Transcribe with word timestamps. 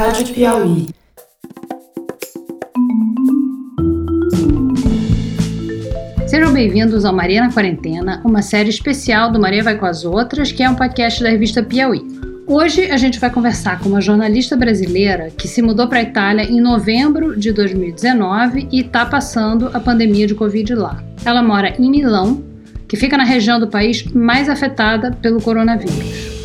Rádio 0.00 0.28
Piauí. 0.32 0.86
Sejam 6.26 6.54
bem-vindos 6.54 7.04
ao 7.04 7.12
Maria 7.12 7.42
na 7.42 7.52
Quarentena, 7.52 8.22
uma 8.24 8.40
série 8.40 8.70
especial 8.70 9.30
do 9.30 9.38
Maria 9.38 9.62
Vai 9.62 9.76
com 9.76 9.84
as 9.84 10.02
Outras, 10.06 10.52
que 10.52 10.62
é 10.62 10.70
um 10.70 10.74
podcast 10.74 11.22
da 11.22 11.28
revista 11.28 11.62
Piauí. 11.62 12.00
Hoje 12.46 12.90
a 12.90 12.96
gente 12.96 13.20
vai 13.20 13.28
conversar 13.28 13.78
com 13.80 13.90
uma 13.90 14.00
jornalista 14.00 14.56
brasileira 14.56 15.28
que 15.36 15.46
se 15.46 15.60
mudou 15.60 15.86
para 15.86 15.98
a 15.98 16.02
Itália 16.02 16.44
em 16.44 16.62
novembro 16.62 17.38
de 17.38 17.52
2019 17.52 18.68
e 18.72 18.80
está 18.80 19.04
passando 19.04 19.68
a 19.74 19.80
pandemia 19.80 20.26
de 20.26 20.34
Covid 20.34 20.76
lá. 20.76 21.04
Ela 21.26 21.42
mora 21.42 21.74
em 21.78 21.90
Milão, 21.90 22.42
que 22.88 22.96
fica 22.96 23.18
na 23.18 23.24
região 23.24 23.60
do 23.60 23.68
país 23.68 24.02
mais 24.04 24.48
afetada 24.48 25.12
pelo 25.20 25.42
coronavírus. 25.42 26.39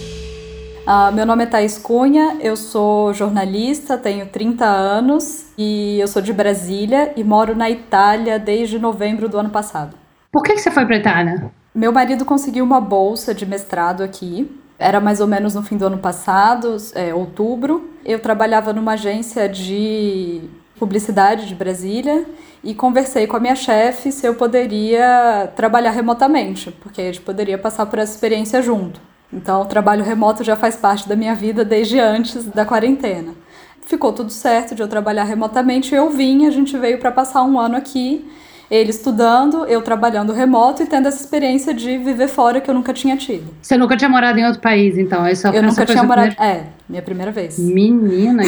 Uh, 0.85 1.11
meu 1.11 1.25
nome 1.25 1.45
é 1.45 1.47
Thais 1.47 1.79
Cunha, 1.79 2.37
eu 2.39 2.55
sou 2.55 3.11
jornalista, 3.11 3.97
tenho 3.97 4.27
30 4.27 4.63
anos 4.65 5.47
e 5.57 5.99
eu 5.99 6.07
sou 6.07 6.21
de 6.21 6.31
Brasília 6.31 7.11
e 7.15 7.23
moro 7.23 7.55
na 7.55 7.67
Itália 7.71 8.37
desde 8.37 8.77
novembro 8.77 9.27
do 9.27 9.35
ano 9.39 9.49
passado. 9.49 9.97
Por 10.31 10.43
que, 10.43 10.53
que 10.53 10.59
você 10.59 10.69
foi 10.69 10.85
para 10.85 10.95
a 10.95 10.99
Itália? 10.99 11.51
Meu 11.73 11.91
marido 11.91 12.23
conseguiu 12.23 12.63
uma 12.63 12.79
bolsa 12.79 13.33
de 13.33 13.47
mestrado 13.47 14.03
aqui. 14.03 14.47
Era 14.77 15.01
mais 15.01 15.19
ou 15.19 15.25
menos 15.25 15.55
no 15.55 15.63
fim 15.63 15.75
do 15.75 15.87
ano 15.87 15.97
passado, 15.97 16.77
é, 16.93 17.11
outubro. 17.15 17.89
Eu 18.05 18.19
trabalhava 18.19 18.71
numa 18.71 18.91
agência 18.91 19.49
de 19.49 20.43
publicidade 20.77 21.47
de 21.47 21.55
Brasília 21.55 22.27
e 22.63 22.75
conversei 22.75 23.25
com 23.25 23.35
a 23.35 23.39
minha 23.39 23.55
chefe 23.55 24.11
se 24.11 24.27
eu 24.27 24.35
poderia 24.35 25.51
trabalhar 25.55 25.89
remotamente, 25.89 26.69
porque 26.69 27.01
a 27.01 27.05
gente 27.05 27.21
poderia 27.21 27.57
passar 27.57 27.87
por 27.87 27.97
essa 27.97 28.13
experiência 28.13 28.61
junto. 28.61 29.01
Então, 29.35 29.61
o 29.61 29.65
trabalho 29.65 30.03
remoto 30.03 30.43
já 30.43 30.55
faz 30.55 30.77
parte 30.77 31.09
da 31.09 31.15
minha 31.15 31.35
vida 31.35 31.65
desde 31.65 31.99
antes 31.99 32.45
da 32.45 32.65
quarentena. 32.65 33.33
Ficou 33.81 34.13
tudo 34.13 34.31
certo 34.31 34.73
de 34.73 34.81
eu 34.81 34.87
trabalhar 34.87 35.25
remotamente. 35.25 35.93
Eu 35.93 36.09
vim, 36.09 36.47
a 36.47 36.51
gente 36.51 36.75
veio 36.77 36.97
para 36.97 37.11
passar 37.11 37.43
um 37.43 37.59
ano 37.59 37.75
aqui, 37.75 38.25
ele 38.71 38.89
estudando, 38.89 39.65
eu 39.65 39.81
trabalhando 39.81 40.31
remoto 40.33 40.81
e 40.81 40.85
tendo 40.87 41.07
essa 41.07 41.21
experiência 41.21 41.73
de 41.73 41.97
viver 41.97 42.29
fora 42.29 42.61
que 42.61 42.69
eu 42.69 42.73
nunca 42.73 42.93
tinha 42.93 43.15
tido. 43.17 43.45
Você 43.61 43.77
nunca 43.77 43.95
tinha 43.97 44.09
morado 44.09 44.39
em 44.39 44.45
outro 44.45 44.61
país, 44.61 44.97
então? 44.97 45.25
Essa 45.25 45.49
eu 45.49 45.61
nunca 45.61 45.85
tinha 45.85 46.01
morado. 46.01 46.33
Primeira... 46.33 46.57
É, 46.57 46.67
minha 46.87 47.01
primeira 47.01 47.31
vez. 47.31 47.59
Menina, 47.59 48.43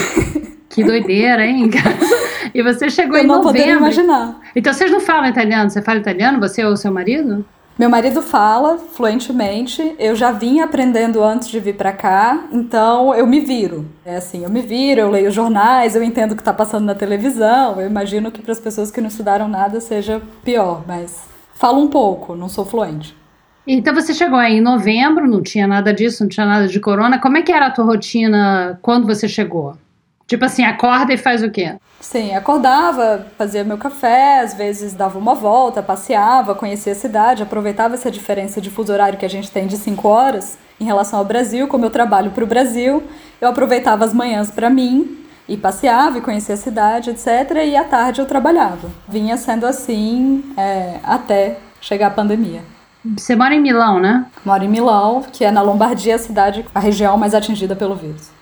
que 0.69 0.83
doideira, 0.83 1.45
hein? 1.45 1.69
E 2.53 2.63
você 2.63 2.89
chegou 2.89 3.17
eu 3.17 3.23
em 3.23 3.27
novembro. 3.27 3.49
Eu 3.49 3.53
não 3.53 3.53
poderia 3.53 3.73
imaginar. 3.75 4.39
Então 4.55 4.73
vocês 4.73 4.89
não 4.89 4.99
falam 4.99 5.29
italiano? 5.29 5.69
Você 5.69 5.81
fala 5.81 5.99
italiano, 5.99 6.39
você 6.39 6.63
ou 6.63 6.75
seu 6.75 6.91
marido? 6.91 7.45
Meu 7.77 7.91
marido 7.91 8.23
fala 8.23 8.79
fluentemente, 8.79 9.95
eu 9.99 10.15
já 10.15 10.31
vim 10.31 10.61
aprendendo 10.61 11.23
antes 11.23 11.47
de 11.47 11.59
vir 11.59 11.75
para 11.75 11.91
cá, 11.91 12.47
então 12.51 13.13
eu 13.13 13.27
me 13.27 13.39
viro. 13.39 13.85
É 14.03 14.15
assim, 14.15 14.43
eu 14.43 14.49
me 14.49 14.61
viro, 14.61 15.01
eu 15.01 15.11
leio 15.11 15.29
jornais, 15.29 15.95
eu 15.95 16.01
entendo 16.01 16.31
o 16.31 16.35
que 16.35 16.41
está 16.41 16.51
passando 16.51 16.85
na 16.85 16.95
televisão. 16.95 17.79
Eu 17.79 17.85
imagino 17.85 18.31
que 18.31 18.41
para 18.41 18.51
as 18.51 18.59
pessoas 18.59 18.89
que 18.89 18.99
não 18.99 19.09
estudaram 19.09 19.47
nada 19.47 19.79
seja 19.79 20.19
pior, 20.43 20.83
mas 20.87 21.29
falo 21.53 21.79
um 21.79 21.87
pouco, 21.87 22.35
não 22.35 22.49
sou 22.49 22.65
fluente. 22.65 23.15
Então 23.67 23.93
você 23.93 24.11
chegou 24.11 24.39
aí 24.39 24.57
em 24.57 24.61
novembro, 24.61 25.27
não 25.27 25.43
tinha 25.43 25.67
nada 25.67 25.93
disso, 25.93 26.23
não 26.23 26.29
tinha 26.29 26.47
nada 26.47 26.67
de 26.67 26.79
corona. 26.79 27.19
Como 27.19 27.37
é 27.37 27.43
que 27.43 27.51
era 27.51 27.67
a 27.67 27.71
tua 27.71 27.85
rotina 27.85 28.79
quando 28.81 29.05
você 29.05 29.27
chegou? 29.27 29.77
Tipo 30.25 30.45
assim, 30.45 30.63
acorda 30.63 31.13
e 31.13 31.17
faz 31.17 31.43
o 31.43 31.51
quê? 31.51 31.75
Sim, 31.99 32.35
acordava, 32.35 33.25
fazia 33.37 33.63
meu 33.63 33.77
café, 33.77 34.41
às 34.41 34.53
vezes 34.53 34.93
dava 34.93 35.17
uma 35.17 35.33
volta, 35.33 35.81
passeava, 35.81 36.53
conhecia 36.53 36.93
a 36.93 36.95
cidade, 36.95 37.41
aproveitava 37.41 37.95
essa 37.95 38.11
diferença 38.11 38.61
de 38.61 38.69
fuso 38.69 38.93
horário 38.93 39.17
que 39.17 39.25
a 39.25 39.29
gente 39.29 39.49
tem 39.49 39.65
de 39.65 39.77
5 39.77 40.07
horas 40.07 40.57
em 40.79 40.85
relação 40.85 41.17
ao 41.17 41.25
Brasil. 41.25 41.67
Como 41.67 41.85
eu 41.85 41.89
trabalho 41.89 42.31
para 42.31 42.43
o 42.43 42.47
Brasil, 42.47 43.03
eu 43.41 43.49
aproveitava 43.49 44.05
as 44.05 44.13
manhãs 44.13 44.51
para 44.51 44.69
mim 44.69 45.25
e 45.47 45.57
passeava 45.57 46.19
e 46.19 46.21
conhecia 46.21 46.53
a 46.53 46.57
cidade, 46.57 47.09
etc. 47.09 47.27
E 47.65 47.75
à 47.75 47.83
tarde 47.83 48.21
eu 48.21 48.25
trabalhava. 48.25 48.89
Vinha 49.07 49.35
sendo 49.35 49.65
assim 49.65 50.43
é, 50.55 50.99
até 51.03 51.57
chegar 51.81 52.07
a 52.07 52.11
pandemia. 52.11 52.61
Você 53.15 53.35
mora 53.35 53.55
em 53.55 53.61
Milão, 53.61 53.99
né? 53.99 54.25
Moro 54.45 54.63
em 54.63 54.67
Milão, 54.67 55.23
que 55.31 55.45
é 55.45 55.51
na 55.51 55.61
Lombardia, 55.61 56.15
a 56.15 56.19
cidade, 56.19 56.65
a 56.75 56.79
região 56.79 57.17
mais 57.17 57.33
atingida 57.33 57.75
pelo 57.75 57.95
vírus. 57.95 58.36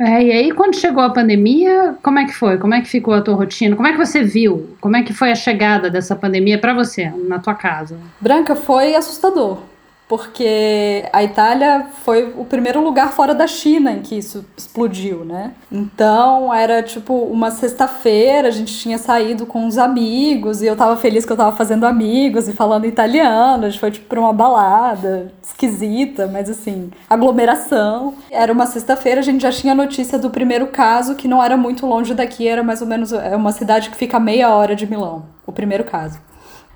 É, 0.00 0.22
e 0.22 0.32
aí, 0.32 0.52
quando 0.52 0.76
chegou 0.76 1.02
a 1.02 1.10
pandemia, 1.10 1.94
como 2.02 2.18
é 2.18 2.24
que 2.24 2.32
foi? 2.32 2.56
Como 2.56 2.72
é 2.72 2.80
que 2.80 2.88
ficou 2.88 3.12
a 3.12 3.20
tua 3.20 3.34
rotina? 3.34 3.76
Como 3.76 3.86
é 3.86 3.92
que 3.92 3.98
você 3.98 4.22
viu? 4.22 4.74
Como 4.80 4.96
é 4.96 5.02
que 5.02 5.12
foi 5.12 5.30
a 5.30 5.34
chegada 5.34 5.90
dessa 5.90 6.16
pandemia 6.16 6.58
para 6.58 6.72
você, 6.72 7.12
na 7.28 7.38
tua 7.38 7.54
casa? 7.54 7.98
Branca, 8.18 8.56
foi 8.56 8.94
assustador 8.94 9.69
porque 10.10 11.04
a 11.12 11.22
Itália 11.22 11.86
foi 12.02 12.34
o 12.36 12.44
primeiro 12.44 12.82
lugar 12.82 13.12
fora 13.12 13.32
da 13.32 13.46
China 13.46 13.92
em 13.92 14.02
que 14.02 14.16
isso 14.16 14.44
explodiu, 14.56 15.24
né? 15.24 15.52
Então 15.70 16.52
era 16.52 16.82
tipo 16.82 17.14
uma 17.14 17.52
sexta-feira, 17.52 18.48
a 18.48 18.50
gente 18.50 18.76
tinha 18.76 18.98
saído 18.98 19.46
com 19.46 19.64
uns 19.64 19.78
amigos 19.78 20.62
e 20.62 20.66
eu 20.66 20.74
tava 20.74 20.96
feliz 20.96 21.24
que 21.24 21.30
eu 21.30 21.36
tava 21.36 21.56
fazendo 21.56 21.86
amigos 21.86 22.48
e 22.48 22.52
falando 22.52 22.86
italiano. 22.86 23.66
A 23.66 23.70
gente 23.70 23.78
foi 23.78 23.92
tipo 23.92 24.06
pra 24.06 24.18
uma 24.18 24.32
balada 24.32 25.32
esquisita, 25.40 26.26
mas 26.26 26.50
assim, 26.50 26.90
aglomeração. 27.08 28.14
Era 28.32 28.52
uma 28.52 28.66
sexta-feira, 28.66 29.20
a 29.20 29.22
gente 29.22 29.42
já 29.42 29.52
tinha 29.52 29.76
notícia 29.76 30.18
do 30.18 30.28
primeiro 30.28 30.66
caso 30.66 31.14
que 31.14 31.28
não 31.28 31.40
era 31.40 31.56
muito 31.56 31.86
longe 31.86 32.14
daqui, 32.14 32.48
era 32.48 32.64
mais 32.64 32.82
ou 32.82 32.88
menos 32.88 33.12
é 33.12 33.36
uma 33.36 33.52
cidade 33.52 33.88
que 33.88 33.96
fica 33.96 34.16
a 34.16 34.20
meia 34.20 34.52
hora 34.52 34.74
de 34.74 34.88
Milão, 34.90 35.26
o 35.46 35.52
primeiro 35.52 35.84
caso. 35.84 36.18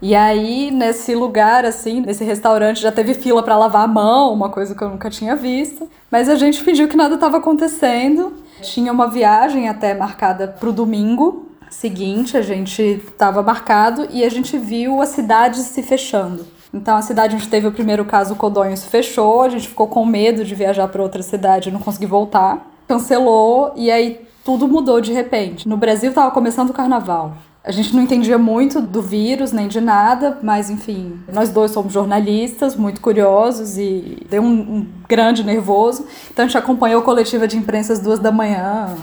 E 0.02 0.14
aí, 0.14 0.70
nesse 0.70 1.14
lugar, 1.14 1.64
assim, 1.64 2.00
nesse 2.00 2.24
restaurante, 2.24 2.80
já 2.80 2.92
teve 2.92 3.14
fila 3.14 3.42
para 3.42 3.56
lavar 3.56 3.84
a 3.84 3.88
mão, 3.88 4.32
uma 4.32 4.50
coisa 4.50 4.74
que 4.74 4.82
eu 4.82 4.90
nunca 4.90 5.08
tinha 5.08 5.34
visto. 5.34 5.88
Mas 6.10 6.28
a 6.28 6.34
gente 6.34 6.62
fingiu 6.62 6.88
que 6.88 6.96
nada 6.96 7.14
estava 7.14 7.38
acontecendo. 7.38 8.34
Tinha 8.60 8.92
uma 8.92 9.08
viagem 9.08 9.68
até 9.68 9.94
marcada 9.94 10.48
para 10.48 10.68
o 10.68 10.72
domingo 10.72 11.48
seguinte, 11.70 12.36
a 12.36 12.42
gente 12.42 12.82
estava 12.82 13.42
marcado 13.42 14.06
e 14.10 14.24
a 14.24 14.28
gente 14.28 14.56
viu 14.56 15.02
a 15.02 15.06
cidade 15.06 15.58
se 15.58 15.82
fechando. 15.82 16.46
Então, 16.72 16.96
a 16.96 17.02
cidade 17.02 17.36
onde 17.36 17.48
teve 17.48 17.66
o 17.66 17.72
primeiro 17.72 18.04
caso, 18.04 18.34
o 18.34 18.36
Codonho, 18.36 18.76
se 18.76 18.88
fechou, 18.88 19.42
a 19.42 19.48
gente 19.48 19.68
ficou 19.68 19.86
com 19.86 20.04
medo 20.04 20.44
de 20.44 20.54
viajar 20.54 20.88
para 20.88 21.02
outra 21.02 21.22
cidade 21.22 21.68
e 21.68 21.72
não 21.72 21.80
conseguir 21.80 22.06
voltar. 22.06 22.68
Cancelou 22.88 23.72
e 23.76 23.90
aí 23.90 24.20
tudo 24.44 24.66
mudou 24.66 25.00
de 25.00 25.12
repente. 25.12 25.68
No 25.68 25.76
Brasil 25.76 26.10
estava 26.10 26.30
começando 26.30 26.70
o 26.70 26.74
carnaval. 26.74 27.34
A 27.64 27.72
gente 27.72 27.96
não 27.96 28.02
entendia 28.02 28.36
muito 28.36 28.78
do 28.78 29.00
vírus 29.00 29.50
nem 29.50 29.68
de 29.68 29.80
nada, 29.80 30.38
mas 30.42 30.68
enfim, 30.68 31.18
nós 31.32 31.48
dois 31.48 31.70
somos 31.70 31.94
jornalistas, 31.94 32.76
muito 32.76 33.00
curiosos 33.00 33.78
e 33.78 34.18
deu 34.28 34.42
um, 34.42 34.52
um 34.52 34.86
grande 35.08 35.42
nervoso. 35.42 36.04
Então 36.30 36.44
a 36.44 36.48
gente 36.48 36.58
acompanhou 36.58 37.00
a 37.00 37.04
coletiva 37.04 37.48
de 37.48 37.56
imprensa 37.56 37.94
às 37.94 38.00
duas 38.00 38.18
da 38.18 38.30
manhã, 38.30 38.94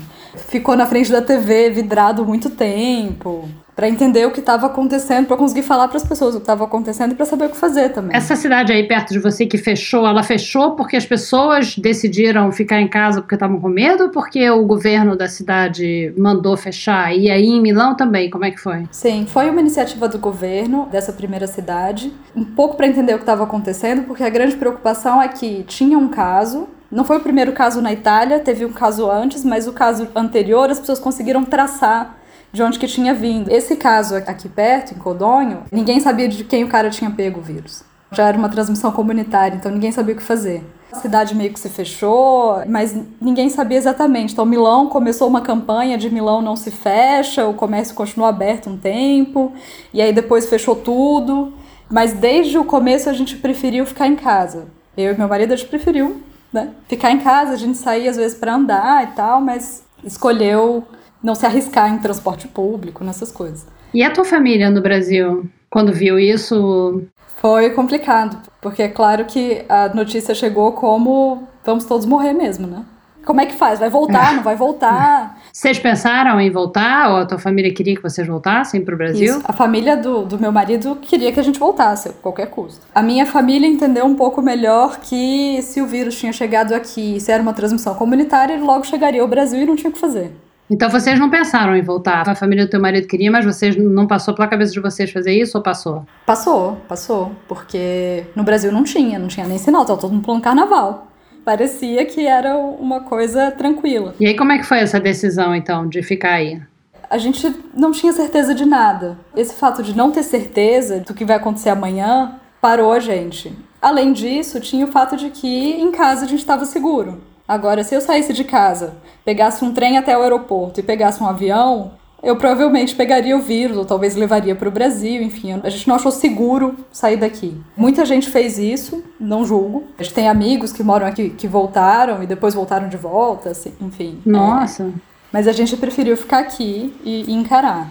ficou 0.48 0.76
na 0.76 0.86
frente 0.86 1.10
da 1.10 1.20
TV 1.20 1.70
vidrado 1.70 2.24
muito 2.24 2.50
tempo 2.50 3.48
para 3.74 3.88
entender 3.88 4.26
o 4.26 4.30
que 4.30 4.40
estava 4.40 4.66
acontecendo, 4.66 5.26
para 5.26 5.36
conseguir 5.36 5.62
falar 5.62 5.88
para 5.88 5.96
as 5.96 6.04
pessoas 6.04 6.34
o 6.34 6.38
que 6.38 6.42
estava 6.42 6.64
acontecendo 6.64 7.12
e 7.12 7.14
para 7.14 7.24
saber 7.24 7.46
o 7.46 7.48
que 7.50 7.56
fazer 7.56 7.90
também. 7.90 8.14
Essa 8.14 8.36
cidade 8.36 8.72
aí 8.72 8.86
perto 8.86 9.12
de 9.12 9.18
você 9.18 9.46
que 9.46 9.56
fechou, 9.56 10.06
ela 10.06 10.22
fechou 10.22 10.72
porque 10.72 10.96
as 10.96 11.06
pessoas 11.06 11.76
decidiram 11.76 12.52
ficar 12.52 12.80
em 12.80 12.88
casa 12.88 13.22
porque 13.22 13.34
estavam 13.34 13.58
com 13.60 13.68
medo 13.68 14.04
ou 14.04 14.10
porque 14.10 14.48
o 14.50 14.64
governo 14.64 15.16
da 15.16 15.28
cidade 15.28 16.12
mandou 16.16 16.56
fechar? 16.56 17.16
E 17.16 17.30
aí 17.30 17.46
em 17.46 17.60
Milão 17.60 17.96
também, 17.96 18.28
como 18.28 18.44
é 18.44 18.50
que 18.50 18.60
foi? 18.60 18.86
Sim, 18.90 19.26
foi 19.26 19.48
uma 19.48 19.60
iniciativa 19.60 20.06
do 20.06 20.18
governo 20.18 20.86
dessa 20.90 21.12
primeira 21.12 21.46
cidade, 21.46 22.12
um 22.36 22.44
pouco 22.44 22.76
para 22.76 22.86
entender 22.86 23.14
o 23.14 23.16
que 23.16 23.22
estava 23.22 23.44
acontecendo, 23.44 24.02
porque 24.02 24.22
a 24.22 24.28
grande 24.28 24.56
preocupação 24.56 25.20
é 25.20 25.28
que 25.28 25.62
tinha 25.64 25.98
um 25.98 26.08
caso 26.08 26.68
não 26.90 27.04
foi 27.04 27.16
o 27.16 27.20
primeiro 27.20 27.52
caso 27.52 27.80
na 27.80 27.90
Itália, 27.90 28.38
teve 28.38 28.66
um 28.66 28.72
caso 28.72 29.10
antes, 29.10 29.42
mas 29.42 29.66
o 29.66 29.72
caso 29.72 30.08
anterior 30.14 30.68
as 30.68 30.78
pessoas 30.78 30.98
conseguiram 30.98 31.42
traçar 31.42 32.18
de 32.52 32.62
onde 32.62 32.78
que 32.78 32.86
tinha 32.86 33.14
vindo. 33.14 33.50
Esse 33.50 33.76
caso 33.76 34.16
aqui 34.16 34.48
perto, 34.48 34.94
em 34.94 34.98
Codonho, 34.98 35.62
ninguém 35.72 36.00
sabia 36.00 36.28
de 36.28 36.44
quem 36.44 36.64
o 36.64 36.68
cara 36.68 36.90
tinha 36.90 37.10
pego 37.10 37.40
o 37.40 37.42
vírus. 37.42 37.82
Já 38.12 38.28
era 38.28 38.36
uma 38.36 38.48
transmissão 38.48 38.92
comunitária, 38.92 39.56
então 39.56 39.72
ninguém 39.72 39.90
sabia 39.90 40.14
o 40.14 40.18
que 40.18 40.22
fazer. 40.22 40.62
A 40.92 40.96
cidade 40.96 41.34
meio 41.34 41.50
que 41.50 41.58
se 41.58 41.70
fechou, 41.70 42.62
mas 42.68 42.94
ninguém 43.18 43.48
sabia 43.48 43.78
exatamente. 43.78 44.34
Então, 44.34 44.44
Milão 44.44 44.88
começou 44.88 45.26
uma 45.26 45.40
campanha 45.40 45.96
de 45.96 46.10
Milão 46.10 46.42
não 46.42 46.54
se 46.54 46.70
fecha, 46.70 47.46
o 47.46 47.54
comércio 47.54 47.94
continuou 47.94 48.28
aberto 48.28 48.68
um 48.68 48.76
tempo, 48.76 49.54
e 49.94 50.02
aí 50.02 50.12
depois 50.12 50.50
fechou 50.50 50.76
tudo. 50.76 51.54
Mas 51.90 52.12
desde 52.12 52.58
o 52.58 52.64
começo 52.64 53.08
a 53.08 53.14
gente 53.14 53.36
preferiu 53.36 53.86
ficar 53.86 54.06
em 54.06 54.16
casa. 54.16 54.66
Eu 54.94 55.14
e 55.14 55.18
meu 55.18 55.28
marido 55.28 55.54
a 55.54 55.56
gente 55.56 55.68
preferiu 55.68 56.22
né, 56.52 56.70
ficar 56.86 57.10
em 57.10 57.20
casa, 57.20 57.52
a 57.52 57.56
gente 57.56 57.78
saía 57.78 58.10
às 58.10 58.16
vezes 58.16 58.36
para 58.36 58.54
andar 58.54 59.04
e 59.04 59.06
tal, 59.16 59.40
mas 59.40 59.82
escolheu 60.04 60.84
não 61.22 61.34
se 61.34 61.46
arriscar 61.46 61.92
em 61.92 61.98
transporte 61.98 62.48
público, 62.48 63.04
nessas 63.04 63.30
coisas. 63.30 63.66
E 63.94 64.02
a 64.02 64.10
tua 64.10 64.24
família 64.24 64.70
no 64.70 64.80
Brasil, 64.80 65.48
quando 65.70 65.92
viu 65.92 66.18
isso? 66.18 67.02
Foi 67.40 67.70
complicado, 67.70 68.38
porque 68.60 68.82
é 68.82 68.88
claro 68.88 69.24
que 69.24 69.64
a 69.68 69.88
notícia 69.88 70.34
chegou 70.34 70.72
como 70.72 71.46
vamos 71.64 71.84
todos 71.84 72.06
morrer 72.06 72.32
mesmo, 72.32 72.66
né? 72.66 72.84
Como 73.24 73.40
é 73.40 73.46
que 73.46 73.54
faz? 73.54 73.78
Vai 73.78 73.88
voltar? 73.88 74.34
Não 74.34 74.42
vai 74.42 74.56
voltar? 74.56 75.38
Vocês 75.52 75.78
pensaram 75.78 76.40
em 76.40 76.50
voltar 76.50 77.10
ou 77.10 77.16
a 77.18 77.26
tua 77.26 77.38
família 77.38 77.72
queria 77.72 77.94
que 77.94 78.02
vocês 78.02 78.26
voltassem 78.26 78.82
para 78.82 78.94
o 78.94 78.98
Brasil? 78.98 79.36
Isso. 79.36 79.42
A 79.44 79.52
família 79.52 79.96
do, 79.96 80.24
do 80.24 80.38
meu 80.38 80.50
marido 80.50 80.96
queria 80.96 81.30
que 81.30 81.38
a 81.38 81.42
gente 81.42 81.58
voltasse 81.58 82.08
a 82.08 82.12
qualquer 82.12 82.46
custo. 82.46 82.80
A 82.94 83.02
minha 83.02 83.26
família 83.26 83.68
entendeu 83.68 84.06
um 84.06 84.14
pouco 84.14 84.40
melhor 84.40 84.98
que 84.98 85.60
se 85.62 85.80
o 85.80 85.86
vírus 85.86 86.18
tinha 86.18 86.32
chegado 86.32 86.72
aqui, 86.72 87.20
se 87.20 87.30
era 87.30 87.42
uma 87.42 87.52
transmissão 87.52 87.94
comunitária, 87.94 88.54
ele 88.54 88.62
logo 88.62 88.84
chegaria 88.84 89.20
ao 89.20 89.28
Brasil 89.28 89.60
e 89.60 89.66
não 89.66 89.76
tinha 89.76 89.90
o 89.90 89.92
que 89.92 90.00
fazer. 90.00 90.32
Então 90.70 90.88
vocês 90.88 91.18
não 91.18 91.28
pensaram 91.28 91.76
em 91.76 91.82
voltar? 91.82 92.28
A 92.28 92.34
família 92.34 92.64
do 92.64 92.70
teu 92.70 92.80
marido 92.80 93.06
queria, 93.06 93.30
mas 93.30 93.44
vocês 93.44 93.76
não 93.76 94.06
passou 94.06 94.34
pela 94.34 94.48
cabeça 94.48 94.72
de 94.72 94.80
vocês 94.80 95.10
fazer 95.10 95.32
isso 95.32 95.58
ou 95.58 95.62
passou? 95.62 96.06
Passou, 96.24 96.76
passou. 96.88 97.32
Porque 97.46 98.24
no 98.34 98.42
Brasil 98.42 98.72
não 98.72 98.84
tinha, 98.84 99.18
não 99.18 99.28
tinha 99.28 99.46
nem 99.46 99.58
sinal, 99.58 99.84
tava 99.84 100.00
todo 100.00 100.12
mundo 100.12 100.24
pulando 100.24 100.42
carnaval. 100.42 101.08
Parecia 101.44 102.06
que 102.06 102.26
era 102.26 102.56
uma 102.56 103.00
coisa 103.00 103.50
tranquila. 103.50 104.14
E 104.18 104.26
aí 104.26 104.36
como 104.36 104.52
é 104.52 104.58
que 104.58 104.64
foi 104.64 104.78
essa 104.78 105.00
decisão 105.00 105.54
então 105.54 105.88
de 105.88 106.02
ficar 106.02 106.34
aí? 106.34 106.62
A 107.10 107.18
gente 107.18 107.54
não 107.76 107.92
tinha 107.92 108.12
certeza 108.12 108.54
de 108.54 108.64
nada. 108.64 109.18
Esse 109.36 109.54
fato 109.54 109.82
de 109.82 109.94
não 109.94 110.10
ter 110.10 110.22
certeza 110.22 111.00
do 111.00 111.12
que 111.12 111.24
vai 111.24 111.36
acontecer 111.36 111.68
amanhã 111.68 112.36
parou 112.60 112.92
a 112.92 113.00
gente. 113.00 113.52
Além 113.82 114.12
disso, 114.12 114.60
tinha 114.60 114.86
o 114.86 114.92
fato 114.92 115.16
de 115.16 115.28
que 115.28 115.72
em 115.72 115.90
casa 115.90 116.24
a 116.24 116.28
gente 116.28 116.38
estava 116.38 116.64
seguro. 116.64 117.20
Agora, 117.52 117.84
se 117.84 117.94
eu 117.94 118.00
saísse 118.00 118.32
de 118.32 118.44
casa, 118.44 118.94
pegasse 119.26 119.62
um 119.62 119.74
trem 119.74 119.98
até 119.98 120.16
o 120.16 120.22
aeroporto 120.22 120.80
e 120.80 120.82
pegasse 120.82 121.22
um 121.22 121.26
avião, 121.26 121.90
eu 122.22 122.34
provavelmente 122.34 122.94
pegaria 122.94 123.36
o 123.36 123.42
vírus, 123.42 123.76
ou 123.76 123.84
talvez 123.84 124.16
levaria 124.16 124.54
para 124.54 124.70
o 124.70 124.72
Brasil, 124.72 125.20
enfim. 125.20 125.60
A 125.62 125.68
gente 125.68 125.86
não 125.86 125.96
achou 125.96 126.10
seguro 126.10 126.74
sair 126.90 127.18
daqui. 127.18 127.54
Muita 127.76 128.06
gente 128.06 128.30
fez 128.30 128.56
isso, 128.56 129.04
não 129.20 129.44
julgo. 129.44 129.84
A 129.98 130.02
gente 130.02 130.14
tem 130.14 130.30
amigos 130.30 130.72
que 130.72 130.82
moram 130.82 131.06
aqui 131.06 131.28
que 131.28 131.46
voltaram 131.46 132.22
e 132.22 132.26
depois 132.26 132.54
voltaram 132.54 132.88
de 132.88 132.96
volta, 132.96 133.50
assim, 133.50 133.74
enfim. 133.82 134.18
Nossa! 134.24 134.84
É. 134.84 134.90
Mas 135.30 135.46
a 135.46 135.52
gente 135.52 135.76
preferiu 135.76 136.16
ficar 136.16 136.38
aqui 136.38 136.94
e, 137.04 137.30
e 137.30 137.34
encarar. 137.34 137.86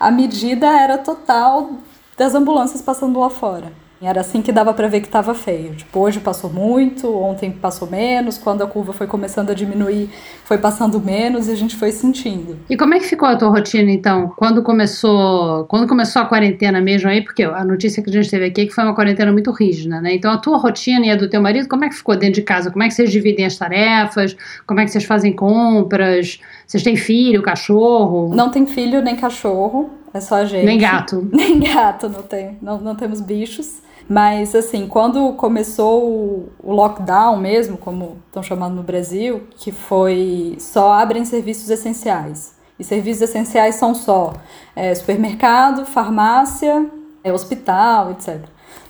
A 0.00 0.10
medida 0.10 0.66
era 0.66 0.96
total 0.96 1.72
das 2.16 2.34
ambulâncias 2.34 2.80
passando 2.80 3.20
lá 3.20 3.28
fora. 3.28 3.70
Era 4.02 4.20
assim 4.20 4.42
que 4.42 4.52
dava 4.52 4.74
para 4.74 4.88
ver 4.88 5.00
que 5.00 5.06
estava 5.06 5.34
feio. 5.34 5.74
Tipo, 5.74 6.00
hoje 6.00 6.20
passou 6.20 6.50
muito, 6.50 7.12
ontem 7.16 7.50
passou 7.50 7.88
menos, 7.88 8.36
quando 8.36 8.62
a 8.62 8.66
curva 8.66 8.92
foi 8.92 9.06
começando 9.06 9.50
a 9.50 9.54
diminuir, 9.54 10.10
foi 10.44 10.58
passando 10.58 11.00
menos 11.00 11.48
e 11.48 11.52
a 11.52 11.54
gente 11.54 11.76
foi 11.76 11.90
sentindo. 11.90 12.58
E 12.68 12.76
como 12.76 12.94
é 12.94 12.98
que 12.98 13.06
ficou 13.06 13.28
a 13.28 13.36
tua 13.36 13.48
rotina 13.48 13.90
então? 13.90 14.32
Quando 14.36 14.62
começou, 14.62 15.64
quando 15.66 15.88
começou 15.88 16.22
a 16.22 16.26
quarentena 16.26 16.80
mesmo 16.80 17.08
aí, 17.08 17.22
porque 17.22 17.44
a 17.44 17.64
notícia 17.64 18.02
que 18.02 18.10
a 18.10 18.12
gente 18.12 18.30
teve 18.30 18.46
aqui 18.46 18.60
é 18.62 18.66
que 18.66 18.72
foi 18.72 18.84
uma 18.84 18.94
quarentena 18.94 19.32
muito 19.32 19.50
rígida, 19.50 20.00
né? 20.00 20.14
Então 20.14 20.30
a 20.30 20.38
tua 20.38 20.58
rotina 20.58 21.06
e 21.06 21.10
a 21.10 21.16
do 21.16 21.28
teu 21.28 21.40
marido, 21.40 21.68
como 21.68 21.84
é 21.84 21.88
que 21.88 21.94
ficou 21.94 22.16
dentro 22.16 22.34
de 22.34 22.42
casa? 22.42 22.70
Como 22.70 22.82
é 22.82 22.88
que 22.88 22.94
vocês 22.94 23.10
dividem 23.10 23.46
as 23.46 23.56
tarefas? 23.56 24.36
Como 24.66 24.80
é 24.80 24.84
que 24.84 24.90
vocês 24.90 25.04
fazem 25.04 25.32
compras? 25.32 26.40
Vocês 26.66 26.82
têm 26.82 26.96
filho, 26.96 27.42
cachorro? 27.42 28.34
Não 28.34 28.50
tem 28.50 28.66
filho 28.66 29.00
nem 29.00 29.16
cachorro. 29.16 30.03
É 30.14 30.20
só 30.20 30.36
a 30.36 30.44
gente. 30.44 30.64
Nem 30.64 30.78
gato. 30.78 31.28
Nem 31.34 31.58
gato, 31.58 32.08
não 32.08 32.22
tem. 32.22 32.56
Não, 32.62 32.78
não 32.78 32.94
temos 32.94 33.20
bichos. 33.20 33.82
Mas, 34.08 34.54
assim, 34.54 34.86
quando 34.86 35.32
começou 35.32 36.48
o 36.62 36.72
lockdown 36.72 37.36
mesmo, 37.38 37.76
como 37.76 38.18
estão 38.28 38.42
chamando 38.42 38.76
no 38.76 38.82
Brasil, 38.82 39.48
que 39.56 39.72
foi 39.72 40.56
só 40.60 40.92
abrem 40.92 41.24
serviços 41.24 41.68
essenciais. 41.68 42.54
E 42.78 42.84
serviços 42.84 43.22
essenciais 43.22 43.74
são 43.74 43.94
só 43.94 44.34
é, 44.76 44.94
supermercado, 44.94 45.84
farmácia, 45.84 46.86
é, 47.24 47.32
hospital, 47.32 48.12
etc. 48.12 48.40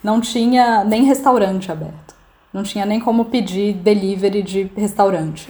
Não 0.03 0.21
tinha 0.21 0.85
nem 0.85 1.05
restaurante 1.05 1.73
aberto. 1.73 2.15
Não 2.53 2.63
tinha 2.63 2.85
nem 2.85 3.01
como 3.01 3.25
pedir 3.27 3.73
delivery 3.73 4.43
de 4.43 4.71
restaurante. 4.77 5.49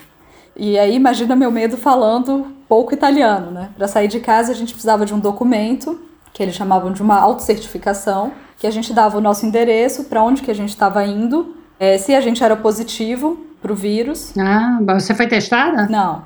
E 0.56 0.78
aí, 0.78 0.94
imagina 0.94 1.34
meu 1.34 1.50
medo 1.50 1.76
falando 1.76 2.53
pouco 2.68 2.94
italiano, 2.94 3.50
né? 3.50 3.70
Para 3.76 3.88
sair 3.88 4.08
de 4.08 4.20
casa, 4.20 4.52
a 4.52 4.54
gente 4.54 4.72
precisava 4.72 5.04
de 5.04 5.14
um 5.14 5.18
documento, 5.18 6.00
que 6.32 6.42
eles 6.42 6.54
chamavam 6.54 6.92
de 6.92 7.02
uma 7.02 7.18
autocertificação, 7.18 8.32
que 8.58 8.66
a 8.66 8.70
gente 8.70 8.92
dava 8.92 9.18
o 9.18 9.20
nosso 9.20 9.46
endereço, 9.46 10.04
para 10.04 10.22
onde 10.22 10.42
que 10.42 10.50
a 10.50 10.54
gente 10.54 10.70
estava 10.70 11.04
indo, 11.04 11.56
é, 11.78 11.98
se 11.98 12.14
a 12.14 12.20
gente 12.20 12.42
era 12.42 12.56
positivo 12.56 13.46
para 13.60 13.72
o 13.72 13.74
vírus. 13.74 14.32
Ah, 14.38 14.78
você 14.84 15.14
foi 15.14 15.26
testada? 15.26 15.86
Não. 15.88 16.24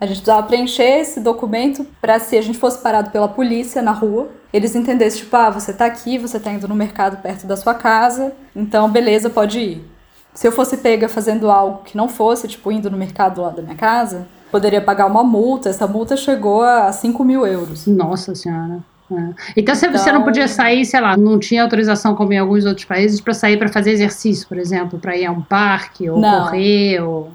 A 0.00 0.06
gente 0.06 0.18
precisava 0.18 0.46
preencher 0.46 1.00
esse 1.00 1.20
documento 1.20 1.84
para 2.00 2.20
se 2.20 2.36
a 2.36 2.42
gente 2.42 2.56
fosse 2.56 2.78
parado 2.78 3.10
pela 3.10 3.28
polícia 3.28 3.82
na 3.82 3.90
rua, 3.90 4.28
eles 4.52 4.74
entendessem, 4.74 5.22
tipo, 5.22 5.36
ah, 5.36 5.50
você 5.50 5.72
está 5.72 5.86
aqui, 5.86 6.18
você 6.18 6.36
está 6.36 6.52
indo 6.52 6.68
no 6.68 6.74
mercado 6.74 7.20
perto 7.20 7.46
da 7.46 7.56
sua 7.56 7.74
casa, 7.74 8.32
então 8.54 8.88
beleza, 8.88 9.28
pode 9.28 9.58
ir. 9.58 9.97
Se 10.38 10.46
eu 10.46 10.52
fosse 10.52 10.76
pega 10.76 11.08
fazendo 11.08 11.50
algo 11.50 11.82
que 11.84 11.96
não 11.96 12.08
fosse, 12.08 12.46
tipo, 12.46 12.70
indo 12.70 12.88
no 12.88 12.96
mercado 12.96 13.42
lá 13.42 13.50
da 13.50 13.60
minha 13.60 13.74
casa, 13.74 14.28
poderia 14.52 14.80
pagar 14.80 15.06
uma 15.06 15.24
multa. 15.24 15.68
Essa 15.68 15.84
multa 15.84 16.16
chegou 16.16 16.62
a 16.62 16.92
5 16.92 17.24
mil 17.24 17.44
euros. 17.44 17.88
Nossa 17.88 18.36
Senhora. 18.36 18.78
É. 19.10 19.16
Então, 19.56 19.74
se 19.74 19.84
então, 19.84 19.98
você 19.98 20.12
não 20.12 20.22
podia 20.22 20.46
sair, 20.46 20.84
sei 20.84 21.00
lá, 21.00 21.16
não 21.16 21.40
tinha 21.40 21.64
autorização 21.64 22.14
como 22.14 22.32
em 22.32 22.38
alguns 22.38 22.64
outros 22.64 22.84
países 22.84 23.20
para 23.20 23.34
sair 23.34 23.56
para 23.56 23.66
fazer 23.66 23.90
exercício, 23.90 24.46
por 24.46 24.58
exemplo, 24.58 24.96
para 25.00 25.16
ir 25.16 25.26
a 25.26 25.32
um 25.32 25.40
parque 25.42 26.08
ou 26.08 26.20
não. 26.20 26.44
correr 26.44 27.00
ou 27.00 27.32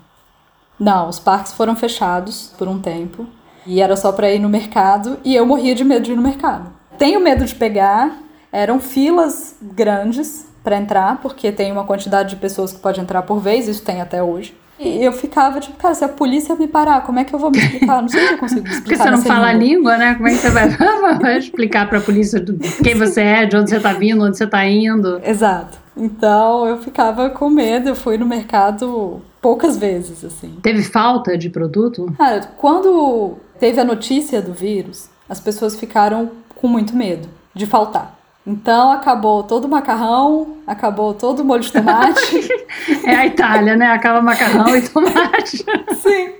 Não, 0.79 1.09
os 1.09 1.19
parques 1.19 1.51
foram 1.51 1.75
fechados 1.75 2.53
por 2.57 2.69
um 2.69 2.79
tempo 2.79 3.27
e 3.67 3.81
era 3.81 3.97
só 3.97 4.13
para 4.13 4.31
ir 4.31 4.39
no 4.39 4.47
mercado 4.47 5.17
e 5.25 5.35
eu 5.35 5.45
morria 5.45 5.75
de 5.75 5.83
medo 5.83 6.05
de 6.05 6.13
ir 6.13 6.15
no 6.15 6.21
mercado. 6.21 6.71
Tenho 6.97 7.19
medo 7.19 7.44
de 7.44 7.53
pegar, 7.53 8.17
eram 8.50 8.79
filas 8.79 9.57
grandes 9.61 10.52
para 10.63 10.77
entrar, 10.77 11.19
porque 11.21 11.51
tem 11.51 11.71
uma 11.71 11.83
quantidade 11.83 12.31
de 12.31 12.36
pessoas 12.38 12.71
que 12.71 12.80
pode 12.80 13.00
entrar 13.00 13.21
por 13.24 13.39
vez, 13.39 13.68
isso 13.68 13.83
tem 13.83 14.01
até 14.01 14.24
hoje. 14.24 14.56
E 14.80 15.04
eu 15.04 15.12
ficava 15.13 15.60
tipo, 15.60 15.77
cara, 15.77 15.94
se 15.94 16.04
a 16.04 16.10
polícia 16.10 16.56
me 16.56 16.68
parar, 16.68 17.01
como 17.01 17.19
é 17.19 17.24
que 17.24 17.33
eu 17.33 17.39
vou 17.39 17.51
me 17.51 17.60
explicar? 17.60 18.01
Não 18.01 18.10
sei 18.10 18.27
se 18.27 18.33
eu 18.33 18.38
consigo 18.38 18.68
explicar. 18.68 18.83
Porque 18.83 18.95
você 18.98 19.12
não 19.12 19.21
fala 19.21 19.54
língua. 19.54 19.68
língua, 19.68 19.98
né? 19.98 20.15
Como 20.15 20.27
é 20.27 20.31
que 20.31 20.38
você 20.38 20.50
vai, 20.50 20.69
vai 21.21 21.38
explicar 21.38 21.88
pra 21.88 22.01
polícia 22.01 22.44
quem 22.83 22.95
você 22.95 23.21
é, 23.21 23.45
de 23.45 23.56
onde 23.56 23.69
você 23.69 23.80
tá 23.80 23.94
vindo, 23.94 24.24
onde 24.24 24.38
você 24.38 24.48
tá 24.48 24.65
indo? 24.65 25.21
Exato. 25.24 25.77
Então 25.95 26.68
eu 26.68 26.80
ficava 26.80 27.30
com 27.30 27.50
medo, 27.50 27.89
eu 27.89 27.95
fui 27.95 28.18
no 28.18 28.25
mercado 28.25 29.21
poucas 29.42 29.77
vezes, 29.77 30.25
assim. 30.25 30.57
Teve 30.62 30.81
falta 30.81 31.38
de 31.38 31.50
produto? 31.50 32.12
Cara, 32.18 32.42
quando 32.57 33.38
teve 33.60 33.80
a 33.80 33.86
notícia 33.86 34.42
do 34.42 34.54
vírus, 34.54 35.07
as 35.30 35.39
pessoas 35.39 35.75
ficaram 35.75 36.31
com 36.56 36.68
muito 36.68 36.95
medo 36.95 37.30
de 37.54 37.65
faltar. 37.65 38.12
Então 38.45 38.91
acabou 38.91 39.43
todo 39.43 39.65
o 39.65 39.69
macarrão, 39.69 40.57
acabou 40.67 41.13
todo 41.13 41.39
o 41.39 41.45
molho 41.45 41.63
de 41.63 41.71
tomate. 41.71 42.49
é 43.05 43.15
a 43.15 43.25
Itália, 43.25 43.75
né? 43.77 43.87
Acaba 43.87 44.21
macarrão 44.21 44.75
e 44.75 44.81
tomate. 44.81 45.63
Sim. 46.01 46.33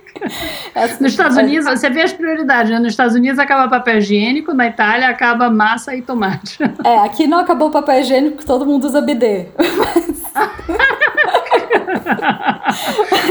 Nos 1.00 1.12
Estados 1.12 1.36
Unidos, 1.36 1.64
você 1.64 1.88
vê 1.88 2.02
as 2.02 2.12
prioridades, 2.12 2.70
né? 2.70 2.78
Nos 2.78 2.92
Estados 2.92 3.14
Unidos 3.14 3.38
acaba 3.38 3.68
papel 3.68 3.98
higiênico, 3.98 4.52
na 4.52 4.66
Itália 4.66 5.08
acaba 5.08 5.48
massa 5.48 5.94
e 5.96 6.02
tomate. 6.02 6.58
É, 6.84 6.98
aqui 6.98 7.26
não 7.26 7.38
acabou 7.38 7.70
papel 7.70 8.00
higiênico, 8.00 8.36
porque 8.36 8.46
todo 8.46 8.66
mundo 8.66 8.84
usa 8.84 9.00
BD. 9.00 9.46
Mas... 9.58 10.22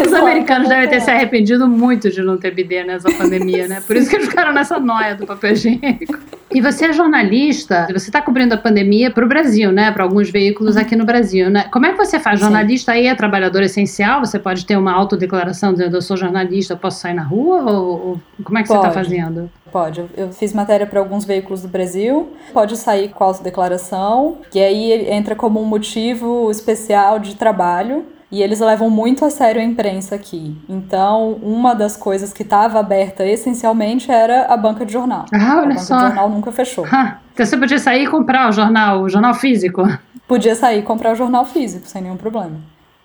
Os 0.05 0.13
americanos 0.13 0.69
devem 0.69 0.89
ter 0.89 1.01
se 1.01 1.09
arrependido 1.09 1.67
muito 1.67 2.09
de 2.09 2.21
não 2.21 2.37
ter 2.37 2.51
bidê 2.51 2.83
nessa 2.83 3.11
pandemia, 3.11 3.67
né? 3.67 3.81
Por 3.85 3.95
isso 3.95 4.09
que 4.09 4.15
eles 4.15 4.27
ficaram 4.27 4.53
nessa 4.53 4.79
noia 4.79 5.15
do 5.15 5.25
papel 5.25 5.53
higiênico. 5.53 6.19
E 6.53 6.61
você 6.61 6.85
é 6.85 6.93
jornalista, 6.93 7.87
você 7.91 8.09
está 8.09 8.21
cobrindo 8.21 8.53
a 8.53 8.57
pandemia 8.57 9.09
para 9.09 9.25
o 9.25 9.27
Brasil, 9.27 9.71
né? 9.71 9.91
Para 9.91 10.03
alguns 10.03 10.29
veículos 10.29 10.77
aqui 10.77 10.95
no 10.95 11.03
Brasil, 11.03 11.49
né? 11.49 11.65
Como 11.71 11.85
é 11.85 11.91
que 11.91 11.97
você 11.97 12.19
faz? 12.19 12.39
Jornalista 12.39 12.91
aí 12.91 13.07
é 13.07 13.15
trabalhador 13.15 13.63
essencial? 13.63 14.19
Você 14.19 14.37
pode 14.37 14.65
ter 14.65 14.77
uma 14.77 14.91
autodeclaração 14.91 15.73
dizendo 15.73 15.97
eu 15.97 16.01
sou 16.01 16.15
jornalista, 16.15 16.75
posso 16.75 16.99
sair 16.99 17.15
na 17.15 17.23
rua? 17.23 17.63
Ou, 17.63 18.07
ou 18.07 18.21
como 18.43 18.59
é 18.59 18.61
que 18.61 18.69
tá 18.69 18.75
pode. 18.75 18.93
você 18.93 18.99
está 18.99 19.03
fazendo? 19.03 19.49
Pode. 19.71 20.05
Eu 20.15 20.31
fiz 20.31 20.53
matéria 20.53 20.85
para 20.85 20.99
alguns 20.99 21.25
veículos 21.25 21.63
do 21.63 21.67
Brasil. 21.67 22.31
Pode 22.53 22.77
sair 22.77 23.09
com 23.09 23.23
a 23.23 23.27
autodeclaração, 23.27 24.37
que 24.51 24.59
aí 24.59 25.09
entra 25.09 25.35
como 25.35 25.59
um 25.59 25.65
motivo 25.65 26.51
especial 26.51 27.17
de 27.17 27.35
trabalho. 27.35 28.05
E 28.33 28.41
eles 28.41 28.59
levam 28.59 28.89
muito 28.89 29.23
a 29.23 29.29
sério 29.29 29.61
a 29.61 29.63
imprensa 29.63 30.15
aqui. 30.15 30.57
Então, 30.67 31.33
uma 31.33 31.75
das 31.75 31.95
coisas 31.95 32.33
que 32.33 32.41
estava 32.41 32.79
aberta 32.79 33.23
essencialmente 33.23 34.09
era 34.09 34.47
a 34.47 34.57
banca 34.57 34.83
de 34.83 34.91
jornal. 34.91 35.25
Ah, 35.31 35.57
olha 35.57 35.65
a 35.65 35.65
banca 35.67 35.79
só. 35.79 35.95
de 35.97 36.01
jornal 36.07 36.29
nunca 36.31 36.51
fechou. 36.51 36.83
Ah, 36.91 37.19
então 37.31 37.45
você 37.45 37.55
podia 37.55 37.77
sair 37.77 38.05
e 38.05 38.07
comprar 38.07 38.49
o 38.49 38.51
jornal, 38.51 39.03
o 39.03 39.07
jornal 39.07 39.35
físico? 39.35 39.83
Podia 40.27 40.55
sair 40.55 40.79
e 40.79 40.81
comprar 40.81 41.11
o 41.11 41.15
jornal 41.15 41.45
físico, 41.45 41.85
sem 41.85 42.01
nenhum 42.01 42.17
problema. 42.17 42.55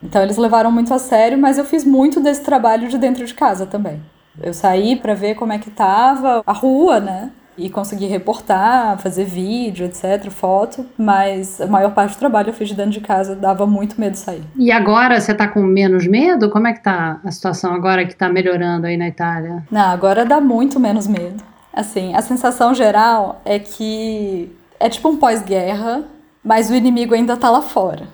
Então, 0.03 0.23
eles 0.23 0.39
levaram 0.39 0.73
muito 0.73 0.95
a 0.95 0.99
sério, 0.99 1.37
mas 1.37 1.59
eu 1.59 1.65
fiz 1.67 1.85
muito 1.85 2.21
desse 2.21 2.43
trabalho 2.43 2.89
de 2.89 2.97
dentro 2.97 3.27
de 3.27 3.35
casa 3.35 3.67
também. 3.67 4.01
Eu 4.43 4.55
saí 4.55 4.97
para 4.97 5.13
ver 5.13 5.35
como 5.35 5.53
é 5.53 5.59
que 5.59 5.71
tava 5.71 6.43
a 6.47 6.53
rua, 6.53 7.01
né? 7.01 7.31
E 7.59 7.69
conseguir 7.69 8.07
reportar, 8.07 8.97
fazer 8.99 9.25
vídeo, 9.25 9.85
etc, 9.85 10.31
foto, 10.31 10.87
mas 10.97 11.61
a 11.61 11.67
maior 11.67 11.93
parte 11.93 12.15
do 12.15 12.19
trabalho 12.19 12.51
eu 12.51 12.55
fiz 12.55 12.69
de 12.69 12.75
dentro 12.75 12.93
de 12.93 13.01
casa, 13.01 13.35
dava 13.35 13.67
muito 13.67 14.01
medo 14.01 14.13
de 14.13 14.19
sair. 14.19 14.43
E 14.57 14.71
agora 14.71 15.21
você 15.21 15.35
tá 15.35 15.49
com 15.49 15.61
menos 15.61 16.07
medo? 16.07 16.49
Como 16.51 16.69
é 16.69 16.73
que 16.73 16.83
tá 16.83 17.21
a 17.25 17.31
situação 17.33 17.75
agora 17.75 18.07
que 18.07 18.15
tá 18.15 18.29
melhorando 18.29 18.87
aí 18.87 18.97
na 18.97 19.09
Itália? 19.09 19.65
Não, 19.71 19.91
agora 19.91 20.25
dá 20.25 20.41
muito 20.41 20.79
menos 20.79 21.09
medo. 21.09 21.43
Assim, 21.73 22.15
a 22.15 22.23
sensação 22.23 22.73
geral 22.73 23.43
é 23.45 23.59
que 23.59 24.51
é 24.79 24.89
tipo 24.89 25.09
um 25.09 25.17
pós-guerra, 25.17 26.05
mas 26.43 26.71
o 26.71 26.75
inimigo 26.75 27.15
ainda 27.15 27.37
tá 27.37 27.51
lá 27.51 27.61
fora. 27.61 28.07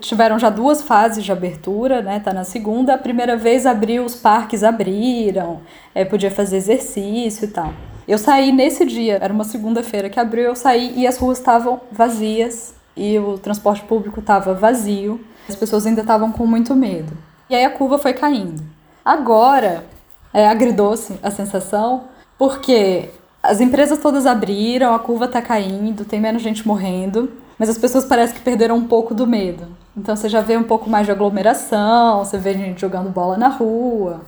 Tiveram 0.00 0.38
já 0.38 0.48
duas 0.48 0.82
fases 0.82 1.24
de 1.24 1.30
abertura, 1.30 2.02
né? 2.02 2.20
Tá 2.20 2.32
na 2.32 2.44
segunda. 2.44 2.94
A 2.94 2.98
primeira 2.98 3.36
vez 3.36 3.66
abriu, 3.66 4.04
os 4.04 4.14
parques 4.14 4.64
abriram, 4.64 5.60
é, 5.94 6.04
podia 6.04 6.30
fazer 6.30 6.56
exercício 6.56 7.44
e 7.44 7.48
tal. 7.48 7.72
Eu 8.06 8.18
saí 8.18 8.50
nesse 8.52 8.84
dia, 8.84 9.18
era 9.20 9.32
uma 9.32 9.44
segunda-feira 9.44 10.10
que 10.10 10.18
abriu, 10.18 10.44
eu 10.44 10.56
saí 10.56 10.92
e 10.96 11.06
as 11.06 11.18
ruas 11.18 11.38
estavam 11.38 11.80
vazias 11.90 12.74
e 12.96 13.18
o 13.18 13.38
transporte 13.38 13.82
público 13.82 14.20
estava 14.20 14.54
vazio. 14.54 15.20
As 15.48 15.56
pessoas 15.56 15.86
ainda 15.86 16.00
estavam 16.00 16.32
com 16.32 16.46
muito 16.46 16.74
medo. 16.74 17.12
E 17.48 17.54
aí 17.54 17.64
a 17.64 17.70
curva 17.70 17.98
foi 17.98 18.12
caindo. 18.12 18.62
Agora, 19.04 19.84
é 20.32 20.46
agridoce 20.46 21.18
a 21.22 21.30
sensação, 21.30 22.04
porque 22.38 23.10
as 23.42 23.60
empresas 23.60 23.98
todas 23.98 24.26
abriram, 24.26 24.94
a 24.94 24.98
curva 24.98 25.26
está 25.26 25.42
caindo, 25.42 26.04
tem 26.04 26.20
menos 26.20 26.42
gente 26.42 26.66
morrendo, 26.66 27.32
mas 27.58 27.68
as 27.68 27.78
pessoas 27.78 28.04
parecem 28.04 28.36
que 28.36 28.42
perderam 28.42 28.76
um 28.76 28.86
pouco 28.86 29.14
do 29.14 29.26
medo. 29.26 29.66
Então 29.96 30.16
você 30.16 30.28
já 30.28 30.40
vê 30.40 30.56
um 30.56 30.62
pouco 30.62 30.88
mais 30.88 31.06
de 31.06 31.12
aglomeração, 31.12 32.24
você 32.24 32.38
vê 32.38 32.54
gente 32.54 32.80
jogando 32.80 33.10
bola 33.10 33.36
na 33.36 33.48
rua. 33.48 34.22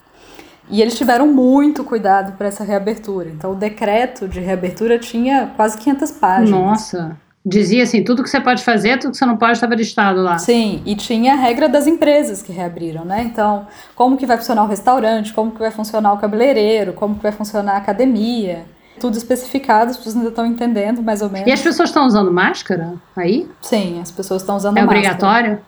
E 0.68 0.80
eles 0.80 0.97
tiveram 0.97 1.26
muito 1.26 1.85
cuidado 1.85 2.37
para 2.37 2.49
essa 2.49 2.64
reabertura. 2.64 3.28
Então 3.28 3.52
o 3.52 3.54
decreto 3.54 4.26
de 4.26 4.40
reabertura 4.40 4.99
tinha 4.99 5.52
quase 5.56 5.76
500 5.78 6.11
páginas. 6.12 6.50
Nossa. 6.50 7.16
Dizia 7.47 7.83
assim, 7.83 8.02
tudo 8.02 8.23
que 8.23 8.30
você 8.30 8.40
pode 8.40 8.64
fazer, 8.64 8.99
tudo 8.99 9.11
que 9.11 9.18
você 9.18 9.26
não 9.26 9.37
pode 9.37 9.52
estava 9.52 9.75
listado 9.75 10.23
lá. 10.23 10.38
Sim, 10.38 10.80
e 10.87 10.97
tinha 10.97 11.35
a 11.35 11.37
regra 11.37 11.68
das 11.68 11.87
empresas 11.87 12.40
que 12.40 12.50
reabriram, 12.50 13.04
né? 13.04 13.23
Então, 13.23 13.66
como 13.94 14.16
que 14.16 14.25
vai 14.25 14.38
funcionar 14.38 14.64
o 14.64 14.66
restaurante, 14.66 15.30
como 15.35 15.50
que 15.50 15.59
vai 15.59 15.71
funcionar 15.71 16.14
o 16.14 16.16
cabeleireiro, 16.16 16.94
como 16.94 17.16
que 17.16 17.23
vai 17.23 17.33
funcionar 17.33 17.75
a 17.75 17.76
academia. 17.76 18.64
Tudo 18.99 19.18
especificado, 19.18 19.90
as 19.90 19.97
pessoas 19.99 20.16
ainda 20.16 20.30
estão 20.30 20.47
entendendo 20.47 21.02
mais 21.02 21.21
ou 21.21 21.28
menos. 21.28 21.47
E 21.47 21.52
as 21.52 21.61
pessoas 21.61 21.90
estão 21.90 22.06
usando 22.06 22.33
máscara 22.33 22.94
aí? 23.14 23.47
Sim, 23.61 24.00
as 24.00 24.11
pessoas 24.11 24.40
estão 24.40 24.56
usando 24.56 24.78
é 24.78 24.80
máscara. 24.80 24.97
É 24.97 25.00
obrigatório? 25.00 25.59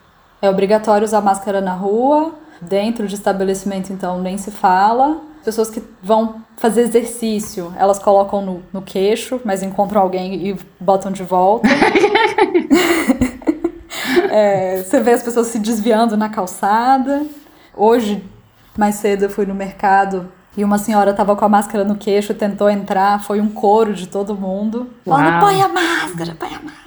É 0.40 0.48
obrigatório 0.48 1.04
usar 1.04 1.20
máscara 1.20 1.60
na 1.60 1.74
rua, 1.74 2.34
dentro 2.60 3.06
de 3.06 3.14
estabelecimento 3.14 3.92
então 3.92 4.20
nem 4.20 4.38
se 4.38 4.50
fala. 4.50 5.20
Pessoas 5.44 5.70
que 5.70 5.82
vão 6.02 6.42
fazer 6.56 6.82
exercício, 6.82 7.72
elas 7.76 7.98
colocam 7.98 8.44
no, 8.44 8.62
no 8.72 8.82
queixo, 8.82 9.40
mas 9.44 9.62
encontram 9.62 10.02
alguém 10.02 10.48
e 10.48 10.58
botam 10.80 11.12
de 11.12 11.22
volta. 11.22 11.68
é, 14.30 14.82
você 14.82 15.00
vê 15.00 15.12
as 15.12 15.22
pessoas 15.22 15.48
se 15.48 15.58
desviando 15.58 16.16
na 16.16 16.28
calçada. 16.28 17.24
Hoje, 17.76 18.24
mais 18.76 18.96
cedo, 18.96 19.24
eu 19.24 19.30
fui 19.30 19.46
no 19.46 19.54
mercado 19.54 20.28
e 20.56 20.64
uma 20.64 20.78
senhora 20.78 21.10
estava 21.10 21.36
com 21.36 21.44
a 21.44 21.48
máscara 21.48 21.84
no 21.84 21.96
queixo, 21.96 22.32
tentou 22.32 22.70
entrar, 22.70 23.22
foi 23.22 23.40
um 23.40 23.48
coro 23.48 23.92
de 23.92 24.08
todo 24.08 24.34
mundo. 24.34 24.90
Falando, 25.04 25.40
põe 25.40 25.62
a 25.62 25.68
máscara, 25.68 26.36
põe 26.38 26.48
a 26.48 26.60
máscara. 26.60 26.86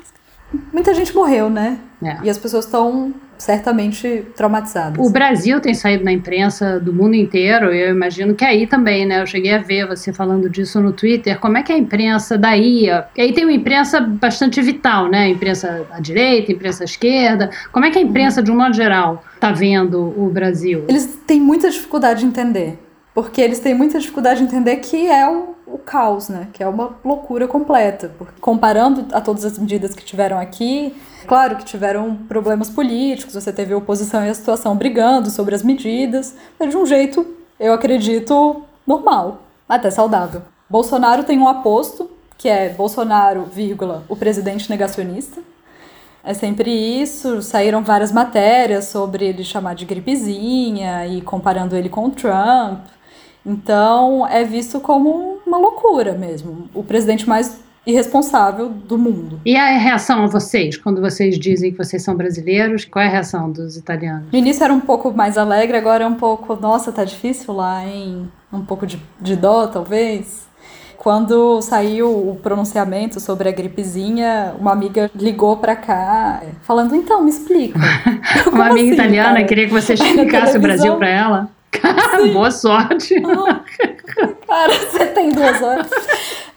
Muita 0.74 0.94
gente 0.94 1.14
morreu, 1.16 1.50
né? 1.50 1.80
É. 2.04 2.18
E 2.24 2.30
as 2.30 2.38
pessoas 2.38 2.66
estão 2.66 3.14
certamente 3.38 4.26
traumatizadas. 4.36 5.06
O 5.06 5.10
Brasil 5.10 5.60
tem 5.62 5.74
saído 5.74 6.04
na 6.04 6.12
imprensa 6.12 6.80
do 6.80 6.94
mundo 6.94 7.16
inteiro, 7.16 7.74
eu 7.74 7.92
imagino 7.92 8.36
que 8.36 8.44
aí 8.44 8.68
também, 8.68 9.06
né? 9.06 9.22
Eu 9.22 9.26
cheguei 9.26 9.54
a 9.54 9.60
ver 9.60 9.88
você 9.88 10.12
falando 10.12 10.50
disso 10.50 10.82
no 10.82 10.92
Twitter. 10.92 11.40
Como 11.40 11.58
é 11.58 11.64
que 11.64 11.72
é 11.72 11.76
a 11.76 11.78
imprensa 11.78 12.38
daí? 12.38 12.88
E 13.16 13.22
aí 13.22 13.34
tem 13.34 13.46
uma 13.46 13.54
imprensa 13.54 14.02
bastante 14.02 14.62
vital, 14.62 15.10
né? 15.10 15.30
Imprensa 15.30 15.88
à 15.90 16.00
direita, 16.02 16.52
imprensa 16.52 16.84
à 16.84 16.86
esquerda. 16.86 17.50
Como 17.72 17.86
é 17.86 17.92
que 17.92 17.98
a 17.98 18.02
imprensa, 18.02 18.44
de 18.44 18.52
um 18.52 18.58
modo 18.58 18.74
geral, 18.74 19.24
está 19.34 19.52
vendo 19.52 20.14
o 20.18 20.30
Brasil? 20.30 20.84
Eles 20.90 21.06
têm 21.26 21.40
muita 21.40 21.70
dificuldade 21.70 22.20
de 22.20 22.26
entender 22.26 22.78
porque 23.22 23.42
eles 23.42 23.60
têm 23.60 23.76
muita 23.76 24.00
dificuldade 24.00 24.40
de 24.40 24.46
entender 24.46 24.78
que 24.78 25.08
é 25.08 25.30
o, 25.30 25.54
o 25.68 25.78
caos, 25.78 26.30
né? 26.30 26.48
Que 26.54 26.64
é 26.64 26.68
uma 26.68 26.96
loucura 27.04 27.50
completa. 27.50 28.10
Porque 28.18 28.40
comparando 28.40 29.14
a 29.14 29.20
todas 29.20 29.44
as 29.44 29.58
medidas 29.58 29.94
que 29.94 30.06
tiveram 30.06 30.40
aqui, 30.40 30.96
claro 31.28 31.58
que 31.58 31.66
tiveram 31.66 32.16
problemas 32.16 32.70
políticos, 32.70 33.34
você 33.34 33.52
teve 33.52 33.74
a 33.74 33.78
oposição 33.78 34.26
e 34.26 34.30
a 34.30 34.34
situação 34.34 34.74
brigando 34.74 35.30
sobre 35.30 35.54
as 35.54 35.64
medidas, 35.64 36.34
mas 36.58 36.70
de 36.70 36.78
um 36.78 36.86
jeito, 36.86 37.28
eu 37.60 37.74
acredito, 37.74 38.64
normal, 38.88 39.42
até 39.68 39.92
saudável. 39.92 40.42
Bolsonaro 40.70 41.26
tem 41.26 41.38
um 41.38 41.48
aposto, 41.50 42.10
que 42.38 42.48
é 42.48 42.70
Bolsonaro, 42.70 43.44
vírgula, 43.52 44.06
o 44.08 44.16
presidente 44.16 44.70
negacionista. 44.70 45.42
É 46.24 46.34
sempre 46.34 46.72
isso. 46.72 47.42
Saíram 47.42 47.84
várias 47.84 48.14
matérias 48.14 48.86
sobre 48.86 49.26
ele 49.26 49.44
chamar 49.44 49.76
de 49.76 49.86
gripezinha 49.86 51.06
e 51.08 51.22
comparando 51.22 51.76
ele 51.76 51.90
com 51.90 52.06
o 52.06 52.12
Trump. 52.12 52.80
Então 53.46 54.28
é 54.28 54.44
visto 54.44 54.80
como 54.80 55.40
uma 55.46 55.58
loucura 55.58 56.14
mesmo. 56.14 56.70
O 56.74 56.84
presidente 56.84 57.28
mais 57.28 57.60
irresponsável 57.86 58.70
do 58.70 58.98
mundo. 58.98 59.40
E 59.46 59.56
a 59.56 59.78
reação 59.78 60.24
a 60.24 60.28
vocês, 60.28 60.78
quando 60.78 61.02
vocês 61.02 61.40
dizem 61.40 61.72
que 61.72 61.78
vocês 61.78 62.04
são 62.04 62.16
brasileiros? 62.16 62.86
Qual 62.86 63.04
é 63.04 63.08
a 63.08 63.12
reação 63.12 63.52
dos 63.52 63.78
italianos? 63.78 64.32
No 64.32 64.38
início 64.38 64.64
era 64.64 64.74
um 64.74 64.80
pouco 64.80 65.12
mais 65.12 65.38
alegre, 65.38 65.78
agora 65.78 66.04
é 66.04 66.08
um 66.08 66.16
pouco, 66.16 66.56
nossa, 66.56 66.92
tá 66.92 67.04
difícil 67.04 67.54
lá, 67.54 67.86
hein? 67.86 68.30
Um 68.52 68.62
pouco 68.62 68.86
de, 68.86 69.02
de 69.20 69.36
dó, 69.36 69.68
talvez. 69.68 70.48
Quando 70.98 71.62
saiu 71.62 72.10
o 72.10 72.36
pronunciamento 72.36 73.22
sobre 73.22 73.48
a 73.48 73.52
gripezinha, 73.54 74.54
uma 74.60 74.74
amiga 74.74 75.10
ligou 75.16 75.56
para 75.56 75.74
cá, 75.74 76.44
falando: 76.62 76.94
então, 76.94 77.24
me 77.24 77.30
explica. 77.30 77.80
uma 78.52 78.68
amiga 78.68 78.82
assim, 78.82 78.94
italiana 78.94 79.36
cara? 79.36 79.46
queria 79.46 79.66
que 79.66 79.72
você 79.72 79.94
explicasse 79.96 80.58
o 80.58 80.62
Brasil 80.62 80.98
para 80.98 81.08
ela? 81.08 81.50
Cara, 81.72 82.26
boa 82.34 82.52
sorte. 82.52 83.16
cara, 83.22 84.74
você 84.92 85.06
tem 85.08 85.32
duas 85.32 85.62
horas. 85.62 85.90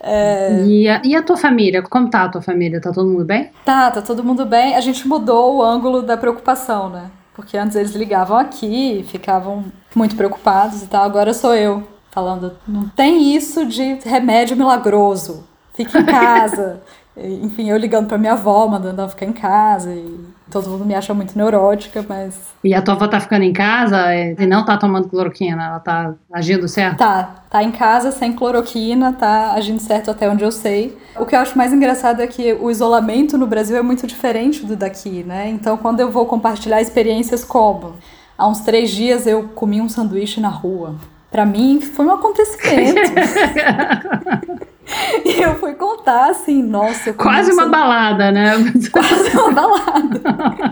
É... 0.01 0.63
E, 0.65 0.89
a, 0.89 1.03
e 1.05 1.15
a 1.15 1.23
tua 1.23 1.37
família? 1.37 1.83
Como 1.83 2.09
tá 2.11 2.25
a 2.25 2.29
tua 2.29 2.43
família? 2.43 2.81
Tá 2.81 2.93
todo 2.93 3.09
mundo 3.09 3.25
bem? 3.25 3.51
Tá, 3.65 3.91
tá 3.91 4.03
todo 4.03 4.25
mundo 4.25 4.45
bem. 4.47 4.75
A 4.75 4.81
gente 4.81 5.07
mudou 5.07 5.57
o 5.57 5.63
ângulo 5.63 6.03
da 6.03 6.17
preocupação, 6.17 6.89
né? 6.89 7.11
Porque 7.35 7.57
antes 7.57 7.77
eles 7.77 7.95
ligavam 7.95 8.37
aqui, 8.37 9.05
ficavam 9.09 9.65
muito 9.95 10.17
preocupados 10.17 10.83
e 10.83 10.87
tal. 10.87 11.05
Agora 11.05 11.33
sou 11.33 11.55
eu 11.55 11.87
falando, 12.11 12.57
não 12.69 12.89
tem 12.91 13.35
isso 13.35 13.65
de 13.65 13.99
remédio 14.05 14.57
milagroso. 14.57 15.47
Fique 15.75 15.97
em 15.97 16.05
casa. 16.07 16.83
Enfim, 17.17 17.71
eu 17.71 17.77
ligando 17.77 18.07
pra 18.07 18.19
minha 18.19 18.33
avó, 18.33 18.67
mandando 18.67 19.01
ela 19.01 19.11
ficar 19.11 19.27
em 19.27 19.33
casa. 19.33 19.91
E 19.93 20.21
todo 20.53 20.69
mundo 20.69 20.85
me 20.85 20.95
acha 20.95 21.15
muito 21.15 21.37
neurótica, 21.37 22.05
mas. 22.07 22.39
E 22.63 22.75
a 22.75 22.83
tua 22.83 22.95
avó 22.95 23.09
tá 23.09 23.19
ficando 23.19 23.43
em 23.43 23.53
casa 23.53 24.15
e 24.15 24.47
não 24.47 24.65
tá 24.65 24.77
tomando 24.77 25.09
cloroquina? 25.09 25.65
Ela 25.65 25.81
tá 25.81 26.15
agindo 26.33 26.69
certo? 26.69 26.99
Tá, 26.99 27.45
tá 27.51 27.63
em 27.63 27.73
casa 27.73 28.13
sem 28.13 28.33
cloroquina, 28.33 29.13
tá 29.13 29.55
agindo 29.55 29.81
certo 29.81 30.11
até 30.11 30.29
onde 30.29 30.45
eu 30.45 30.53
sei. 30.53 30.97
O 31.17 31.25
que 31.25 31.35
eu 31.35 31.41
acho 31.41 31.57
mais 31.57 31.73
engraçado 31.73 32.21
é 32.21 32.27
que 32.27 32.53
o 32.53 32.71
isolamento 32.71 33.39
no 33.39 33.47
Brasil 33.47 33.77
é 33.77 33.83
muito 33.83 34.07
diferente 34.07 34.65
do 34.65 34.77
daqui, 34.77 35.25
né? 35.25 35.49
Então, 35.49 35.77
quando 35.77 36.01
eu 36.01 36.11
vou 36.11 36.27
compartilhar 36.27 36.81
experiências 36.81 37.43
como. 37.45 37.95
Há 38.37 38.49
uns 38.49 38.61
três 38.61 38.91
dias 38.91 39.27
eu 39.27 39.45
comi 39.55 39.81
um 39.81 39.89
sanduíche 39.89 40.41
na 40.41 40.49
rua. 40.49 40.97
Para 41.31 41.47
mim 41.47 41.81
foi 41.81 42.05
um 42.05 42.13
acontecimento. 42.13 43.01
E 45.25 45.41
eu 45.41 45.55
fui 45.57 45.75
contar 45.75 46.31
assim, 46.31 46.63
nossa. 46.63 47.13
Quase 47.13 47.53
uma 47.53 47.67
balada, 47.67 48.31
né? 48.31 48.53
Quase 48.93 49.37
uma 49.37 49.53
balada. 49.53 50.21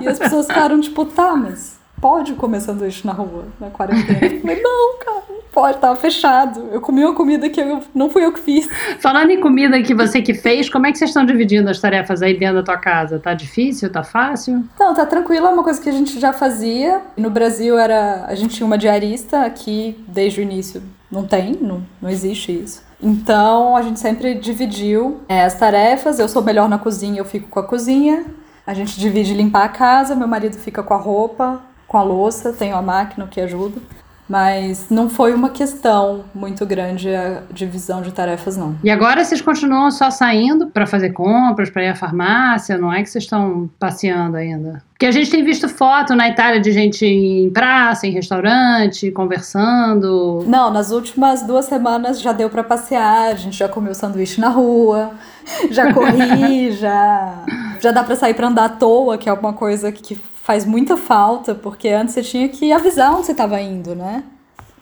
E 0.00 0.08
as 0.08 0.18
pessoas 0.18 0.46
ficaram 0.46 0.80
tipo, 0.80 1.04
tá, 1.04 1.36
mas 1.36 1.79
pode 2.00 2.34
comer 2.34 2.60
sanduíche 2.60 3.06
na 3.06 3.12
rua, 3.12 3.44
na 3.60 3.70
quarentena? 3.70 4.18
Eu 4.22 4.40
falei, 4.40 4.62
não, 4.62 4.98
cara, 4.98 5.22
não 5.28 5.40
pode, 5.52 5.78
tava 5.78 5.96
fechado. 5.96 6.68
Eu 6.72 6.80
comi 6.80 7.04
uma 7.04 7.14
comida 7.14 7.48
que 7.48 7.60
eu, 7.60 7.80
não 7.94 8.08
fui 8.10 8.24
eu 8.24 8.32
que 8.32 8.40
fiz. 8.40 8.68
Falando 9.00 9.30
em 9.30 9.40
comida 9.40 9.80
que 9.82 9.94
você 9.94 10.22
que 10.22 10.34
fez, 10.34 10.68
como 10.68 10.86
é 10.86 10.92
que 10.92 10.98
vocês 10.98 11.10
estão 11.10 11.24
dividindo 11.24 11.68
as 11.68 11.80
tarefas 11.80 12.22
aí 12.22 12.38
dentro 12.38 12.56
da 12.56 12.62
tua 12.62 12.78
casa? 12.78 13.18
Tá 13.18 13.34
difícil? 13.34 13.90
Tá 13.90 14.02
fácil? 14.02 14.64
Não, 14.78 14.94
tá 14.94 15.04
tranquilo, 15.04 15.46
é 15.46 15.50
uma 15.50 15.62
coisa 15.62 15.80
que 15.80 15.88
a 15.88 15.92
gente 15.92 16.18
já 16.18 16.32
fazia. 16.32 17.02
No 17.16 17.30
Brasil 17.30 17.78
era. 17.78 18.24
A 18.26 18.34
gente 18.34 18.56
tinha 18.56 18.66
uma 18.66 18.78
diarista, 18.78 19.42
aqui 19.42 20.02
desde 20.08 20.40
o 20.40 20.42
início 20.42 20.82
não 21.10 21.26
tem, 21.26 21.58
não, 21.60 21.82
não 22.00 22.08
existe 22.08 22.52
isso. 22.52 22.82
Então 23.02 23.76
a 23.76 23.82
gente 23.82 23.98
sempre 23.98 24.34
dividiu 24.34 25.20
é, 25.28 25.44
as 25.44 25.54
tarefas. 25.54 26.18
Eu 26.18 26.28
sou 26.28 26.42
melhor 26.42 26.68
na 26.68 26.78
cozinha, 26.78 27.18
eu 27.18 27.24
fico 27.24 27.48
com 27.48 27.58
a 27.58 27.62
cozinha. 27.62 28.26
A 28.66 28.74
gente 28.74 29.00
divide 29.00 29.34
limpar 29.34 29.64
a 29.64 29.68
casa, 29.68 30.14
meu 30.14 30.28
marido 30.28 30.56
fica 30.56 30.82
com 30.82 30.94
a 30.94 30.96
roupa, 30.96 31.60
com 31.90 31.98
a 31.98 32.04
louça, 32.04 32.52
tenho 32.52 32.76
a 32.76 32.82
máquina 32.82 33.26
que 33.26 33.40
ajuda. 33.40 33.80
Mas 34.28 34.86
não 34.88 35.10
foi 35.10 35.34
uma 35.34 35.50
questão 35.50 36.24
muito 36.32 36.64
grande 36.64 37.12
a 37.12 37.42
divisão 37.52 38.00
de 38.00 38.12
tarefas, 38.12 38.56
não. 38.56 38.76
E 38.84 38.88
agora 38.88 39.24
vocês 39.24 39.40
continuam 39.40 39.90
só 39.90 40.08
saindo 40.08 40.68
para 40.68 40.86
fazer 40.86 41.10
compras, 41.10 41.68
para 41.68 41.82
ir 41.82 41.88
à 41.88 41.96
farmácia? 41.96 42.78
Não 42.78 42.92
é 42.92 43.02
que 43.02 43.10
vocês 43.10 43.24
estão 43.24 43.68
passeando 43.76 44.36
ainda? 44.36 44.84
Porque 44.92 45.06
a 45.06 45.10
gente 45.10 45.32
tem 45.32 45.42
visto 45.42 45.68
foto 45.68 46.14
na 46.14 46.28
Itália 46.28 46.60
de 46.60 46.70
gente 46.70 47.04
em 47.04 47.50
praça, 47.50 48.06
em 48.06 48.12
restaurante, 48.12 49.10
conversando. 49.10 50.44
Não, 50.46 50.70
nas 50.70 50.92
últimas 50.92 51.42
duas 51.42 51.64
semanas 51.64 52.20
já 52.20 52.32
deu 52.32 52.48
para 52.48 52.62
passear, 52.62 53.32
a 53.32 53.34
gente 53.34 53.58
já 53.58 53.68
comeu 53.68 53.96
sanduíche 53.96 54.40
na 54.40 54.48
rua, 54.48 55.10
já 55.72 55.92
corri, 55.92 56.70
já 56.78 57.44
já 57.80 57.90
dá 57.90 58.04
para 58.04 58.14
sair 58.14 58.34
para 58.34 58.46
andar 58.46 58.66
à 58.66 58.68
toa, 58.68 59.18
que 59.18 59.28
é 59.28 59.32
uma 59.32 59.52
coisa 59.52 59.90
que 59.90 60.16
faz 60.50 60.66
muita 60.66 60.96
falta, 60.96 61.54
porque 61.54 61.88
antes 61.88 62.12
você 62.12 62.22
tinha 62.22 62.48
que 62.48 62.72
avisar 62.72 63.14
onde 63.14 63.26
você 63.26 63.30
estava 63.30 63.60
indo, 63.60 63.94
né? 63.94 64.24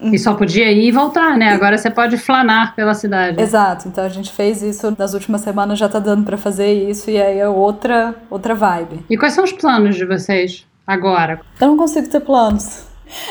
E 0.01 0.19
só 0.19 0.33
podia 0.33 0.73
ir 0.73 0.89
e 0.89 0.91
voltar, 0.91 1.37
né? 1.37 1.53
Agora 1.53 1.77
você 1.77 1.91
pode 1.91 2.17
flanar 2.17 2.75
pela 2.75 2.95
cidade. 2.95 3.39
Exato. 3.39 3.87
Então 3.87 4.03
a 4.03 4.09
gente 4.09 4.33
fez 4.33 4.63
isso 4.63 4.97
nas 4.97 5.13
últimas 5.13 5.43
semanas, 5.43 5.79
já 5.79 5.87
tá 5.87 5.99
dando 5.99 6.25
para 6.25 6.39
fazer 6.39 6.73
isso 6.73 7.11
e 7.11 7.21
aí 7.21 7.39
é 7.39 7.47
outra 7.47 8.15
outra 8.31 8.55
vibe. 8.55 9.05
E 9.11 9.19
quais 9.19 9.35
são 9.35 9.45
os 9.45 9.53
planos 9.53 9.95
de 9.97 10.07
vocês 10.07 10.67
agora? 10.87 11.43
Eu 11.61 11.67
não 11.67 11.77
consigo 11.77 12.09
ter 12.09 12.21
planos. 12.21 12.87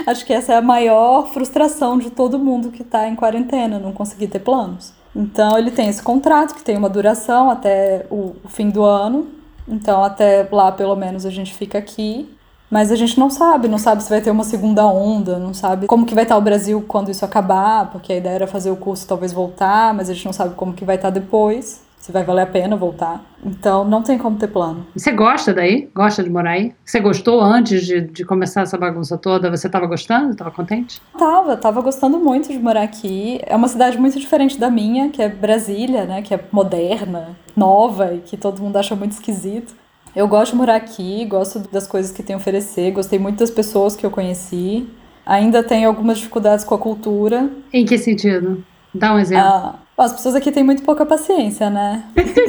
Acho 0.05 0.23
que 0.23 0.31
essa 0.31 0.53
é 0.53 0.57
a 0.57 0.61
maior 0.61 1.25
frustração 1.33 1.97
de 1.97 2.11
todo 2.11 2.37
mundo 2.37 2.69
que 2.69 2.83
está 2.83 3.07
em 3.07 3.15
quarentena, 3.15 3.79
não 3.79 3.93
conseguir 3.93 4.27
ter 4.27 4.39
planos. 4.39 4.93
Então 5.15 5.57
ele 5.57 5.71
tem 5.71 5.89
esse 5.89 6.03
contrato 6.03 6.53
que 6.53 6.63
tem 6.63 6.77
uma 6.77 6.89
duração 6.89 7.49
até 7.49 8.05
o 8.11 8.35
fim 8.47 8.69
do 8.69 8.83
ano. 8.83 9.37
Então 9.67 10.03
até 10.03 10.47
lá 10.51 10.71
pelo 10.71 10.95
menos 10.95 11.25
a 11.25 11.29
gente 11.29 11.53
fica 11.53 11.77
aqui. 11.77 12.33
Mas 12.69 12.91
a 12.91 12.97
gente 12.97 13.17
não 13.17 13.29
sabe, 13.29 13.69
não 13.69 13.77
sabe 13.77 14.03
se 14.03 14.09
vai 14.09 14.19
ter 14.19 14.29
uma 14.29 14.43
segunda 14.43 14.85
onda, 14.85 15.39
não 15.39 15.53
sabe 15.53 15.87
como 15.87 16.05
que 16.05 16.13
vai 16.13 16.23
estar 16.23 16.35
o 16.35 16.41
Brasil 16.41 16.83
quando 16.85 17.09
isso 17.09 17.23
acabar, 17.23 17.89
porque 17.91 18.11
a 18.11 18.17
ideia 18.17 18.35
era 18.35 18.47
fazer 18.47 18.69
o 18.69 18.75
curso 18.75 19.05
e 19.05 19.07
talvez 19.07 19.31
voltar, 19.31 19.93
mas 19.93 20.09
a 20.09 20.13
gente 20.13 20.25
não 20.25 20.33
sabe 20.33 20.53
como 20.53 20.73
que 20.73 20.83
vai 20.83 20.97
estar 20.97 21.09
depois 21.09 21.86
se 21.97 22.11
vai 22.11 22.23
valer 22.23 22.43
a 22.43 22.47
pena 22.47 22.75
voltar. 22.75 23.23
Então 23.43 23.83
não 23.83 24.01
tem 24.01 24.17
como 24.17 24.37
ter 24.37 24.47
plano. 24.47 24.85
Você 24.95 25.11
gosta 25.11 25.53
daí? 25.53 25.89
Gosta 25.93 26.23
de 26.23 26.29
morar 26.29 26.51
aí? 26.51 26.73
Você 26.85 26.99
gostou 26.99 27.41
antes 27.41 27.85
de, 27.85 28.01
de 28.01 28.23
começar 28.23 28.61
essa 28.61 28.77
bagunça 28.77 29.17
toda? 29.17 29.49
Você 29.49 29.67
estava 29.67 29.85
gostando? 29.87 30.31
Estava 30.31 30.51
contente? 30.51 31.01
Tava, 31.17 31.57
tava 31.57 31.81
gostando 31.81 32.17
muito 32.19 32.49
de 32.49 32.59
morar 32.59 32.83
aqui. 32.83 33.39
É 33.45 33.55
uma 33.55 33.67
cidade 33.67 33.97
muito 33.97 34.19
diferente 34.19 34.59
da 34.59 34.69
minha, 34.69 35.09
que 35.09 35.21
é 35.21 35.27
Brasília, 35.27 36.05
né? 36.05 36.21
Que 36.21 36.33
é 36.33 36.39
moderna, 36.51 37.35
nova 37.55 38.13
e 38.13 38.19
que 38.19 38.37
todo 38.37 38.61
mundo 38.61 38.77
acha 38.77 38.95
muito 38.95 39.11
esquisito. 39.13 39.75
Eu 40.15 40.27
gosto 40.27 40.51
de 40.51 40.57
morar 40.57 40.75
aqui, 40.75 41.25
gosto 41.25 41.59
das 41.59 41.85
coisas 41.85 42.11
que 42.11 42.23
tem 42.23 42.33
a 42.33 42.37
oferecer, 42.37 42.91
gostei 42.91 43.19
muito 43.19 43.39
das 43.39 43.51
pessoas 43.51 43.95
que 43.95 44.05
eu 44.05 44.09
conheci. 44.09 44.87
Ainda 45.25 45.61
tenho 45.61 45.89
algumas 45.89 46.17
dificuldades 46.17 46.63
com 46.63 46.73
a 46.73 46.77
cultura. 46.77 47.49
Em 47.71 47.85
que 47.85 47.97
sentido? 47.97 48.63
Dá 48.93 49.13
um 49.13 49.19
exemplo. 49.19 49.45
Ah, 49.45 49.75
as 49.97 50.13
pessoas 50.13 50.35
aqui 50.35 50.51
têm 50.51 50.63
muito 50.63 50.83
pouca 50.83 51.05
paciência, 51.05 51.69
né? 51.69 52.03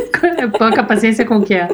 pouca 0.58 0.84
paciência 0.84 1.24
com 1.24 1.36
o 1.36 1.42
que 1.42 1.54
é? 1.54 1.68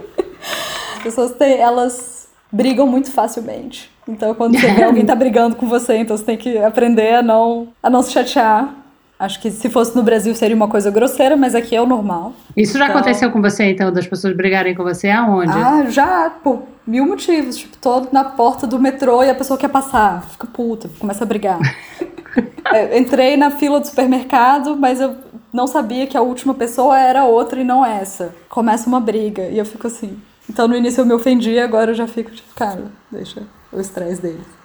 As 0.96 1.02
pessoas 1.02 1.32
têm, 1.32 1.58
elas 1.58 2.28
brigam 2.50 2.86
muito 2.86 3.10
facilmente. 3.10 3.90
Então, 4.06 4.34
quando 4.34 4.58
você 4.58 4.68
vê 4.68 4.84
alguém 4.84 5.04
tá 5.04 5.14
brigando 5.14 5.56
com 5.56 5.66
você, 5.66 5.96
então 5.96 6.16
você 6.16 6.24
tem 6.24 6.36
que 6.36 6.58
aprender 6.58 7.16
a 7.16 7.22
não, 7.22 7.68
a 7.82 7.90
não 7.90 8.02
se 8.02 8.12
chatear. 8.12 8.72
Acho 9.18 9.40
que 9.40 9.50
se 9.50 9.70
fosse 9.70 9.96
no 9.96 10.02
Brasil 10.02 10.34
seria 10.34 10.54
uma 10.54 10.68
coisa 10.68 10.90
grosseira, 10.90 11.36
mas 11.36 11.54
aqui 11.54 11.74
é 11.74 11.80
o 11.80 11.86
normal. 11.86 12.34
Isso 12.56 12.76
já 12.76 12.84
então... 12.84 12.96
aconteceu 12.96 13.30
com 13.30 13.40
você, 13.40 13.70
então, 13.70 13.92
das 13.92 14.06
pessoas 14.06 14.36
brigarem 14.36 14.74
com 14.74 14.82
você 14.82 15.08
aonde? 15.08 15.52
Ah, 15.52 15.86
já, 15.88 16.30
por 16.30 16.64
mil 16.86 17.06
motivos. 17.06 17.56
Tipo, 17.56 17.76
todo 17.78 18.08
na 18.12 18.24
porta 18.24 18.66
do 18.66 18.78
metrô 18.78 19.22
e 19.22 19.30
a 19.30 19.34
pessoa 19.34 19.58
quer 19.58 19.68
passar. 19.68 20.22
Fica 20.30 20.46
puta, 20.46 20.90
começa 20.98 21.24
a 21.24 21.26
brigar. 21.26 21.58
É, 22.72 22.98
entrei 22.98 23.36
na 23.36 23.50
fila 23.50 23.78
do 23.78 23.86
supermercado, 23.86 24.74
mas 24.74 25.00
eu 25.00 25.14
não 25.54 25.68
sabia 25.68 26.04
que 26.08 26.16
a 26.16 26.20
última 26.20 26.52
pessoa 26.52 26.98
era 26.98 27.24
outra 27.24 27.60
e 27.60 27.64
não 27.64 27.86
essa. 27.86 28.34
Começa 28.48 28.88
uma 28.88 28.98
briga 28.98 29.42
e 29.42 29.56
eu 29.56 29.64
fico 29.64 29.86
assim. 29.86 30.18
Então 30.50 30.66
no 30.66 30.76
início 30.76 31.00
eu 31.00 31.06
me 31.06 31.14
ofendi, 31.14 31.56
agora 31.60 31.92
eu 31.92 31.94
já 31.94 32.08
fico 32.08 32.32
tipo, 32.32 32.52
cara, 32.56 32.86
deixa 33.08 33.44
o 33.72 33.80
estresse 33.80 34.20
deles. 34.20 34.64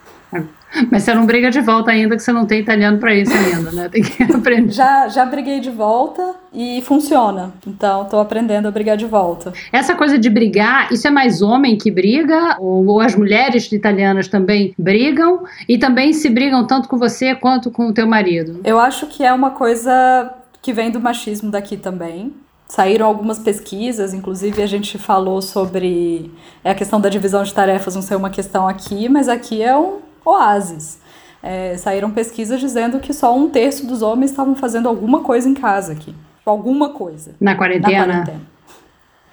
Mas 0.91 1.03
você 1.03 1.13
não 1.13 1.25
briga 1.25 1.49
de 1.49 1.59
volta 1.61 1.89
ainda, 1.89 2.15
que 2.15 2.21
você 2.21 2.31
não 2.31 2.45
tem 2.45 2.59
italiano 2.59 2.99
para 2.99 3.13
isso 3.15 3.31
ainda, 3.33 3.71
né? 3.71 3.89
Tem 3.89 4.03
que 4.03 4.21
aprender. 4.31 4.71
Já, 4.71 5.07
já 5.07 5.25
briguei 5.25 5.59
de 5.59 5.71
volta 5.71 6.35
e 6.53 6.81
funciona. 6.83 7.51
Então, 7.65 8.05
tô 8.05 8.19
aprendendo 8.19 8.67
a 8.67 8.71
brigar 8.71 8.95
de 8.95 9.05
volta. 9.05 9.51
Essa 9.71 9.95
coisa 9.95 10.19
de 10.19 10.29
brigar, 10.29 10.91
isso 10.93 11.07
é 11.07 11.11
mais 11.11 11.41
homem 11.41 11.75
que 11.75 11.89
briga? 11.89 12.57
Ou, 12.59 12.85
ou 12.85 13.01
as 13.01 13.15
mulheres 13.15 13.71
italianas 13.71 14.27
também 14.27 14.73
brigam? 14.77 15.43
E 15.67 15.79
também 15.79 16.13
se 16.13 16.29
brigam 16.29 16.65
tanto 16.67 16.87
com 16.87 16.97
você 16.97 17.33
quanto 17.33 17.71
com 17.71 17.87
o 17.87 17.93
teu 17.93 18.05
marido? 18.05 18.61
Eu 18.63 18.79
acho 18.79 19.07
que 19.07 19.23
é 19.23 19.33
uma 19.33 19.49
coisa 19.49 20.31
que 20.61 20.73
vem 20.73 20.91
do 20.91 20.99
machismo 20.99 21.51
daqui 21.51 21.77
também. 21.77 22.33
Saíram 22.67 23.07
algumas 23.07 23.39
pesquisas, 23.39 24.13
inclusive 24.13 24.61
a 24.61 24.67
gente 24.67 24.97
falou 24.97 25.41
sobre 25.41 26.31
a 26.63 26.75
questão 26.75 27.01
da 27.01 27.09
divisão 27.09 27.41
de 27.43 27.53
tarefas 27.53 27.95
não 27.95 28.01
ser 28.01 28.15
uma 28.15 28.29
questão 28.29 28.67
aqui, 28.67 29.09
mas 29.09 29.27
aqui 29.27 29.63
é 29.63 29.75
um 29.75 29.99
oásis. 30.23 30.99
É, 31.41 31.75
saíram 31.77 32.11
pesquisas 32.11 32.59
dizendo 32.59 32.99
que 32.99 33.13
só 33.13 33.35
um 33.35 33.49
terço 33.49 33.87
dos 33.87 34.01
homens 34.01 34.31
estavam 34.31 34.55
fazendo 34.55 34.87
alguma 34.87 35.21
coisa 35.21 35.49
em 35.49 35.53
casa 35.53 35.93
aqui. 35.93 36.13
Alguma 36.45 36.89
coisa. 36.89 37.33
Na 37.39 37.55
quarentena? 37.55 38.05
Na 38.05 38.05
quarentena. 38.05 38.41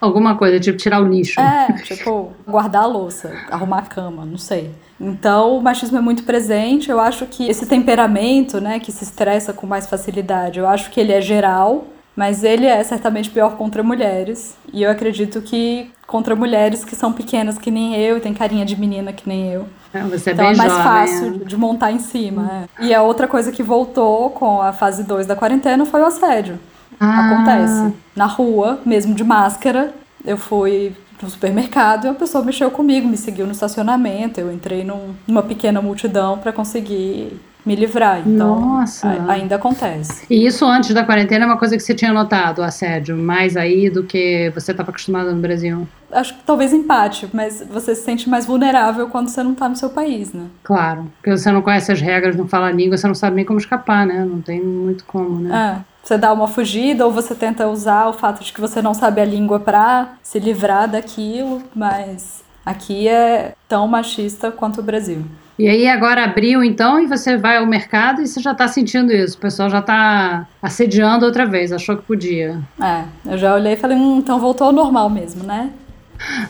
Alguma 0.01 0.37
coisa, 0.37 0.61
tipo 0.61 0.77
tirar 0.77 1.01
o 1.01 1.09
lixo. 1.09 1.41
É, 1.41 1.73
tipo, 1.83 2.33
guardar 2.47 2.83
a 2.83 2.87
louça, 2.87 3.33
arrumar 3.51 3.79
a 3.79 3.83
cama, 3.83 4.25
não 4.25 4.39
sei. 4.39 4.71
Então, 5.01 5.57
o 5.57 5.63
machismo 5.63 5.99
é 5.99 6.01
muito 6.01 6.23
presente. 6.25 6.91
Eu 6.91 7.01
acho 7.01 7.27
que 7.27 7.49
esse 7.49 7.67
temperamento, 7.67 8.61
né, 8.61 8.79
que 8.79 8.93
se 8.93 9.05
estressa 9.05 9.53
com 9.53 9.67
mais 9.67 9.87
facilidade, 9.87 10.59
eu 10.59 10.67
acho 10.67 10.91
que 10.91 11.01
ele 11.01 11.13
é 11.13 11.21
geral, 11.21 11.87
mas 12.15 12.45
ele 12.45 12.67
é 12.67 12.83
certamente 12.83 13.31
pior 13.31 13.57
contra 13.57 13.83
mulheres. 13.83 14.57
E 14.73 14.83
eu 14.83 14.91
acredito 14.91 15.43
que 15.43 15.91
contra 16.07 16.37
mulheres 16.37 16.85
que 16.85 16.95
são 16.95 17.13
pequenas 17.13 17.59
que 17.59 17.71
nem 17.71 17.97
eu, 17.97 18.17
e 18.17 18.21
tem 18.21 18.33
carinha 18.33 18.65
de 18.65 18.79
menina 18.79 19.13
que 19.13 19.29
nem 19.29 19.53
eu. 19.53 19.67
É, 19.93 20.01
você 20.03 20.31
é 20.31 20.33
então 20.33 20.45
bem 20.45 20.55
é 20.55 20.57
mais 20.57 20.73
jovem, 20.73 20.85
fácil 20.85 21.41
é. 21.43 21.45
de 21.45 21.57
montar 21.57 21.91
em 21.91 21.99
cima. 21.99 22.69
É. 22.79 22.87
E 22.87 22.95
a 22.95 23.03
outra 23.03 23.27
coisa 23.27 23.51
que 23.51 23.63
voltou 23.63 24.31
com 24.31 24.63
a 24.63 24.73
fase 24.73 25.03
2 25.03 25.27
da 25.27 25.37
quarentena 25.37 25.85
foi 25.85 26.01
o 26.01 26.07
assédio. 26.07 26.59
Ah. 26.99 27.31
Acontece. 27.31 27.95
Na 28.15 28.27
rua, 28.27 28.81
mesmo 28.85 29.15
de 29.15 29.25
máscara, 29.25 29.95
eu 30.25 30.37
fui 30.37 30.95
no 31.23 31.31
supermercado 31.31 32.07
e 32.07 32.09
uma 32.09 32.15
pessoa 32.15 32.45
mexeu 32.45 32.71
comigo, 32.71 33.09
me 33.09 33.17
seguiu 33.17 33.47
no 33.47 33.53
estacionamento. 33.53 34.41
Eu 34.41 34.53
entrei 34.53 34.85
num, 34.85 35.15
numa 35.27 35.43
pequena 35.43 35.81
multidão 35.81 36.39
para 36.39 36.53
conseguir 36.53 37.41
me 37.65 37.75
livrar. 37.75 38.21
Então, 38.25 38.61
Nossa. 38.61 39.09
A, 39.09 39.33
ainda 39.33 39.57
acontece. 39.57 40.25
E 40.31 40.47
isso 40.47 40.65
antes 40.65 40.95
da 40.95 41.05
quarentena 41.05 41.45
é 41.45 41.47
uma 41.47 41.59
coisa 41.59 41.77
que 41.77 41.83
você 41.83 41.95
tinha 41.95 42.13
notado, 42.13 42.61
o 42.61 42.63
assédio, 42.63 43.17
mais 43.17 43.57
aí 43.57 43.91
do 43.91 44.05
que 44.05 44.51
você 44.55 44.71
estava 44.71 44.91
acostumado 44.91 45.35
no 45.35 45.41
Brasil? 45.41 45.87
Acho 46.13 46.35
que 46.35 46.45
talvez 46.45 46.73
empate, 46.73 47.29
mas 47.33 47.67
você 47.69 47.97
se 47.97 48.03
sente 48.03 48.29
mais 48.29 48.47
vulnerável 48.47 49.09
quando 49.09 49.29
você 49.29 49.43
não 49.43 49.53
está 49.53 49.69
no 49.69 49.75
seu 49.75 49.91
país, 49.91 50.33
né? 50.33 50.47
Claro, 50.63 51.11
porque 51.17 51.37
você 51.37 51.51
não 51.51 51.61
conhece 51.61 51.91
as 51.91 52.01
regras, 52.01 52.37
não 52.37 52.47
fala 52.47 52.69
a 52.69 52.73
língua, 52.73 52.97
você 52.97 53.09
não 53.09 53.15
sabe 53.17 53.35
nem 53.35 53.45
como 53.45 53.59
escapar, 53.59 54.07
né? 54.07 54.25
Não 54.25 54.41
tem 54.41 54.63
muito 54.63 55.05
como, 55.05 55.41
né? 55.41 55.83
É 55.83 55.96
você 56.07 56.17
dá 56.17 56.33
uma 56.33 56.47
fugida 56.47 57.05
ou 57.05 57.11
você 57.11 57.35
tenta 57.35 57.67
usar 57.67 58.07
o 58.07 58.13
fato 58.13 58.45
de 58.45 58.53
que 58.53 58.61
você 58.61 58.81
não 58.81 58.95
sabe 58.95 59.21
a 59.21 59.25
língua 59.25 59.59
para 59.59 60.15
se 60.23 60.39
livrar 60.39 60.89
daquilo, 60.89 61.65
mas 61.75 62.45
aqui 62.65 63.09
é 63.09 63.55
tão 63.69 63.89
machista 63.89 64.53
quanto 64.53 64.79
o 64.79 64.85
Brasil. 64.85 65.25
E 65.59 65.67
aí 65.69 65.89
agora 65.89 66.23
abriu 66.23 66.63
então 66.63 67.01
e 67.01 67.09
você 67.09 67.37
vai 67.37 67.57
ao 67.57 67.67
mercado 67.67 68.23
e 68.23 68.27
você 68.29 68.39
já 68.41 68.53
está 68.53 68.69
sentindo 68.69 69.13
isso. 69.13 69.37
O 69.37 69.41
pessoal 69.41 69.69
já 69.69 69.81
está 69.81 70.47
assediando 70.63 71.27
outra 71.27 71.45
vez, 71.45 71.73
achou 71.73 71.97
que 71.97 72.05
podia. 72.05 72.61
É, 72.81 73.03
eu 73.33 73.37
já 73.37 73.53
olhei 73.53 73.73
e 73.73 73.77
falei, 73.77 73.97
hum, 73.97 74.19
então 74.19 74.39
voltou 74.39 74.69
ao 74.69 74.73
normal 74.73 75.11
mesmo, 75.11 75.43
né? 75.43 75.73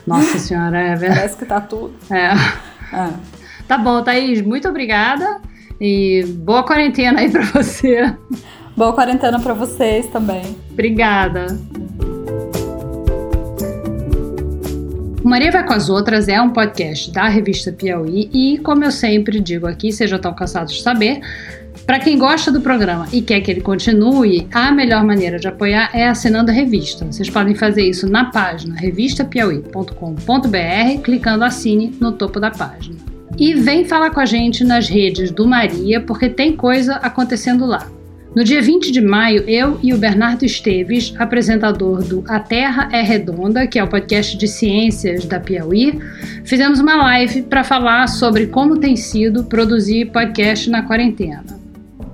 Nossa 0.07 0.39
senhora, 0.39 0.79
é 0.79 0.97
verdade. 0.97 1.21
Parece 1.21 1.37
que 1.39 1.47
tá 1.47 1.63
tudo. 1.63 1.95
É. 2.11 2.33
é. 2.95 3.11
Tá 3.67 3.79
bom, 3.79 4.03
Thaís, 4.03 4.43
muito 4.43 4.69
obrigada. 4.69 5.41
E 5.81 6.25
boa 6.41 6.63
quarentena 6.63 7.21
aí 7.21 7.31
para 7.31 7.43
você. 7.43 8.15
Boa 8.77 8.93
quarentena 8.93 9.41
para 9.41 9.55
vocês 9.55 10.07
também. 10.09 10.55
Obrigada. 10.71 11.47
Maria 15.25 15.51
Vai 15.51 15.67
com 15.67 15.73
as 15.73 15.89
Outras 15.89 16.29
é 16.29 16.41
um 16.41 16.51
podcast 16.51 17.11
da 17.11 17.27
revista 17.27 17.73
Piauí 17.73 18.29
e, 18.33 18.59
como 18.59 18.85
eu 18.85 18.93
sempre 18.93 19.41
digo 19.41 19.67
aqui, 19.67 19.91
sejam 19.91 20.19
tão 20.19 20.35
cansados 20.35 20.75
de 20.75 20.83
saber, 20.83 21.21
para 21.87 21.99
quem 21.99 22.19
gosta 22.19 22.53
do 22.53 22.61
programa 22.61 23.09
e 23.13 23.23
quer 23.23 23.41
que 23.41 23.51
ele 23.51 23.63
continue, 23.63 24.47
a 24.53 24.71
melhor 24.71 25.03
maneira 25.03 25.39
de 25.39 25.49
apoiar 25.49 25.91
é 25.95 26.07
assinando 26.07 26.51
a 26.51 26.55
revista. 26.55 27.07
Vocês 27.07 27.31
podem 27.31 27.55
fazer 27.55 27.83
isso 27.83 28.07
na 28.07 28.27
página 28.27 28.77
revistapiauí.com.br, 28.77 31.01
clicando 31.03 31.45
assine 31.45 31.97
no 31.99 32.13
topo 32.13 32.39
da 32.39 32.51
página. 32.51 32.97
E 33.39 33.55
vem 33.55 33.87
falar 33.87 34.11
com 34.11 34.21
a 34.21 34.27
gente 34.27 34.63
nas 34.65 34.87
redes 34.87 35.31
do 35.31 35.47
Maria, 35.47 36.01
porque 36.01 36.29
tem 36.29 36.55
coisa 36.55 36.97
acontecendo 36.97 37.65
lá. 37.65 37.96
No 38.37 38.45
dia 38.45 38.61
20 38.61 38.93
de 38.93 39.01
maio, 39.01 39.45
eu 39.49 39.81
e 39.83 39.95
o 39.95 39.97
Bernardo 39.97 40.45
Esteves, 40.45 41.15
apresentador 41.19 42.05
do 42.05 42.23
A 42.29 42.39
Terra 42.39 42.87
é 42.93 43.01
Redonda, 43.01 43.67
que 43.67 43.79
é 43.79 43.83
o 43.83 43.89
podcast 43.89 44.37
de 44.37 44.47
ciências 44.47 45.25
da 45.25 45.41
Piauí, 45.41 45.99
fizemos 46.45 46.79
uma 46.79 46.97
live 46.97 47.45
para 47.45 47.65
falar 47.65 48.07
sobre 48.09 48.49
como 48.49 48.79
tem 48.79 48.95
sido 48.95 49.45
produzir 49.45 50.13
podcast 50.13 50.69
na 50.69 50.83
quarentena. 50.83 51.47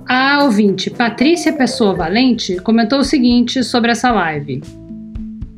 A 0.07 0.45
ouvinte 0.45 0.89
Patrícia 0.89 1.51
Pessoa 1.51 1.93
Valente 1.93 2.55
comentou 2.61 2.99
o 2.99 3.03
seguinte 3.03 3.61
sobre 3.61 3.91
essa 3.91 4.09
live. 4.09 4.61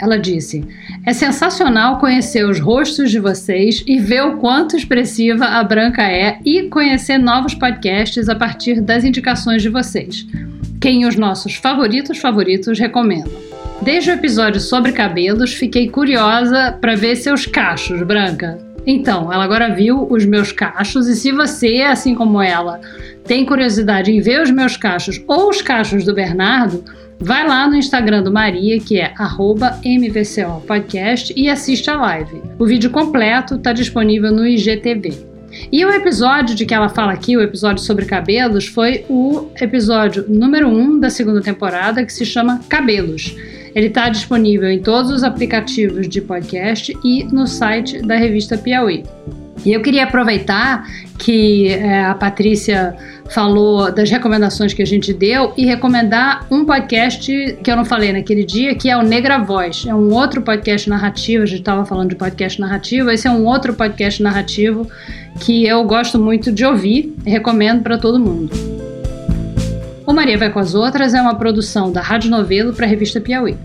Ela 0.02 0.18
disse: 0.18 0.66
É 1.06 1.14
sensacional 1.14 2.00
conhecer 2.00 2.44
os 2.44 2.60
rostos 2.60 3.12
de 3.12 3.20
vocês 3.20 3.84
e 3.86 4.00
ver 4.00 4.24
o 4.24 4.38
quanto 4.38 4.76
expressiva 4.76 5.46
a 5.46 5.64
Branca 5.64 6.02
é 6.02 6.40
e 6.44 6.64
conhecer 6.64 7.20
novos 7.20 7.54
podcasts 7.54 8.28
a 8.28 8.36
partir 8.36 8.82
das 8.82 9.04
indicações 9.04 9.62
de 9.62 9.70
vocês 9.70 10.26
quem 10.86 11.04
os 11.08 11.16
nossos 11.16 11.56
favoritos 11.56 12.20
favoritos 12.20 12.78
recomendam. 12.78 13.34
Desde 13.82 14.12
o 14.12 14.14
episódio 14.14 14.62
sobre 14.62 14.92
cabelos, 14.92 15.52
fiquei 15.52 15.90
curiosa 15.90 16.78
para 16.80 16.94
ver 16.94 17.16
seus 17.16 17.48
cachos, 17.48 18.04
Branca. 18.04 18.60
Então, 18.86 19.34
ela 19.34 19.44
agora 19.44 19.74
viu 19.74 20.06
os 20.08 20.26
meus 20.26 20.52
cachos 20.52 21.08
e 21.08 21.16
se 21.16 21.32
você, 21.32 21.82
assim 21.82 22.14
como 22.14 22.40
ela, 22.40 22.80
tem 23.24 23.44
curiosidade 23.48 24.12
em 24.12 24.22
ver 24.22 24.44
os 24.44 24.52
meus 24.52 24.78
cachos 24.78 25.20
ou 25.28 25.50
os 25.50 25.60
cachos 25.60 26.04
do 26.06 26.14
Bernardo, 26.14 26.84
vai 27.20 27.48
lá 27.48 27.68
no 27.68 27.76
Instagram 27.76 28.22
do 28.22 28.32
Maria, 28.32 28.80
que 28.80 29.00
é 29.00 29.12
@mvcopodcast 29.84 31.34
e 31.36 31.50
assiste 31.50 31.90
a 31.90 31.98
live. 32.00 32.44
O 32.60 32.66
vídeo 32.68 32.92
completo 32.92 33.56
está 33.56 33.74
disponível 33.74 34.32
no 34.32 34.46
IGTV. 34.46 35.34
E 35.72 35.84
o 35.86 35.92
episódio 35.92 36.56
de 36.56 36.66
que 36.66 36.74
ela 36.74 36.90
fala 36.90 37.14
aqui, 37.14 37.36
o 37.36 37.42
episódio 37.42 37.84
sobre 37.84 38.06
cabelos, 38.06 38.68
foi 38.68 39.06
o 39.10 39.50
episódio 39.60 40.26
número 40.28 40.68
1 40.68 40.80
um 40.80 41.00
da 41.00 41.10
segunda 41.10 41.42
temporada, 41.42 42.06
que 42.06 42.14
se 42.14 42.26
chama 42.26 42.62
Cabelos. 42.70 43.36
Ele 43.74 43.88
está 43.88 44.08
disponível 44.08 44.70
em 44.70 44.80
todos 44.80 45.12
os 45.12 45.24
aplicativos 45.24 46.08
de 46.08 46.22
podcast 46.22 46.98
e 47.04 47.26
no 47.26 47.46
site 47.46 48.02
da 48.02 48.16
revista 48.16 48.58
Piauí. 48.58 49.04
E 49.66 49.74
eu 49.74 49.82
queria 49.82 50.04
aproveitar 50.04 50.86
que 51.18 51.70
é, 51.70 52.06
a 52.06 52.14
Patrícia 52.14 52.96
falou 53.30 53.92
das 53.92 54.10
recomendações 54.10 54.74
que 54.74 54.82
a 54.82 54.86
gente 54.86 55.14
deu 55.14 55.54
e 55.58 55.66
recomendar 55.66 56.46
um 56.52 56.64
podcast 56.66 57.58
que 57.64 57.72
eu 57.72 57.76
não 57.76 57.86
falei 57.86 58.14
naquele 58.14 58.44
dia, 58.44 58.76
que 58.76 58.90
é 58.90 58.98
o 58.98 59.02
Negra 59.02 59.40
Voz. 59.40 59.86
É 59.88 59.94
um 59.94 60.14
outro 60.14 60.42
podcast 60.42 60.90
narrativo, 60.90 61.44
a 61.44 61.46
gente 61.46 61.60
estava 61.60 61.86
falando 61.86 62.10
de 62.10 62.16
podcast 62.16 62.60
narrativo, 62.60 63.10
esse 63.10 63.28
é 63.28 63.32
um 63.32 63.46
outro 63.46 63.74
podcast 63.74 64.22
narrativo 64.22 64.88
que 65.40 65.66
eu 65.66 65.84
gosto 65.84 66.20
muito 66.20 66.52
de 66.52 66.66
ouvir 66.66 67.14
e 67.26 67.30
recomendo 67.30 67.82
para 67.82 67.98
todo 67.98 68.20
mundo. 68.20 68.52
O 70.06 70.14
Maria 70.14 70.38
Vai 70.38 70.52
com 70.52 70.60
as 70.60 70.76
Outras 70.76 71.14
é 71.14 71.22
uma 71.22 71.36
produção 71.36 71.92
da 71.92 72.02
Rádio 72.02 72.30
Novelo 72.30 72.74
para 72.74 72.86
a 72.86 72.90
revista 72.90 73.20
Piauí. 73.20 73.58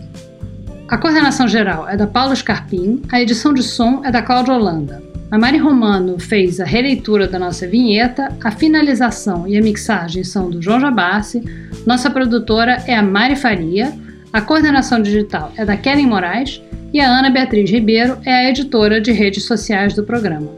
A 0.87 0.97
coordenação 0.97 1.47
geral 1.47 1.87
é 1.87 1.95
da 1.95 2.07
Paulo 2.07 2.35
Scarpim, 2.35 3.01
a 3.11 3.21
edição 3.21 3.53
de 3.53 3.63
som 3.63 4.01
é 4.03 4.11
da 4.11 4.21
Cláudia 4.21 4.53
Holanda. 4.53 5.10
A 5.31 5.37
Mari 5.37 5.57
Romano 5.57 6.19
fez 6.19 6.59
a 6.59 6.65
releitura 6.65 7.25
da 7.25 7.39
nossa 7.39 7.65
vinheta, 7.65 8.35
a 8.43 8.51
finalização 8.51 9.47
e 9.47 9.57
a 9.57 9.61
mixagem 9.61 10.25
são 10.25 10.49
do 10.49 10.61
João 10.61 10.81
Jabassi, 10.81 11.41
nossa 11.87 12.09
produtora 12.09 12.83
é 12.85 12.93
a 12.93 13.01
Mari 13.01 13.37
Faria, 13.37 13.93
a 14.33 14.41
coordenação 14.41 15.01
digital 15.01 15.53
é 15.55 15.63
da 15.63 15.77
Kellen 15.77 16.07
Moraes 16.07 16.61
e 16.91 16.99
a 16.99 17.07
Ana 17.07 17.29
Beatriz 17.29 17.71
Ribeiro 17.71 18.17
é 18.25 18.33
a 18.33 18.49
editora 18.49 18.99
de 18.99 19.13
redes 19.13 19.45
sociais 19.45 19.93
do 19.93 20.03
programa. 20.03 20.51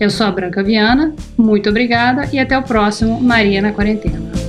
Eu 0.00 0.08
sou 0.08 0.26
a 0.26 0.30
Branca 0.30 0.62
Viana, 0.62 1.14
muito 1.36 1.68
obrigada 1.68 2.26
e 2.32 2.38
até 2.38 2.56
o 2.56 2.62
próximo 2.62 3.20
Maria 3.20 3.60
na 3.60 3.72
Quarentena. 3.72 4.43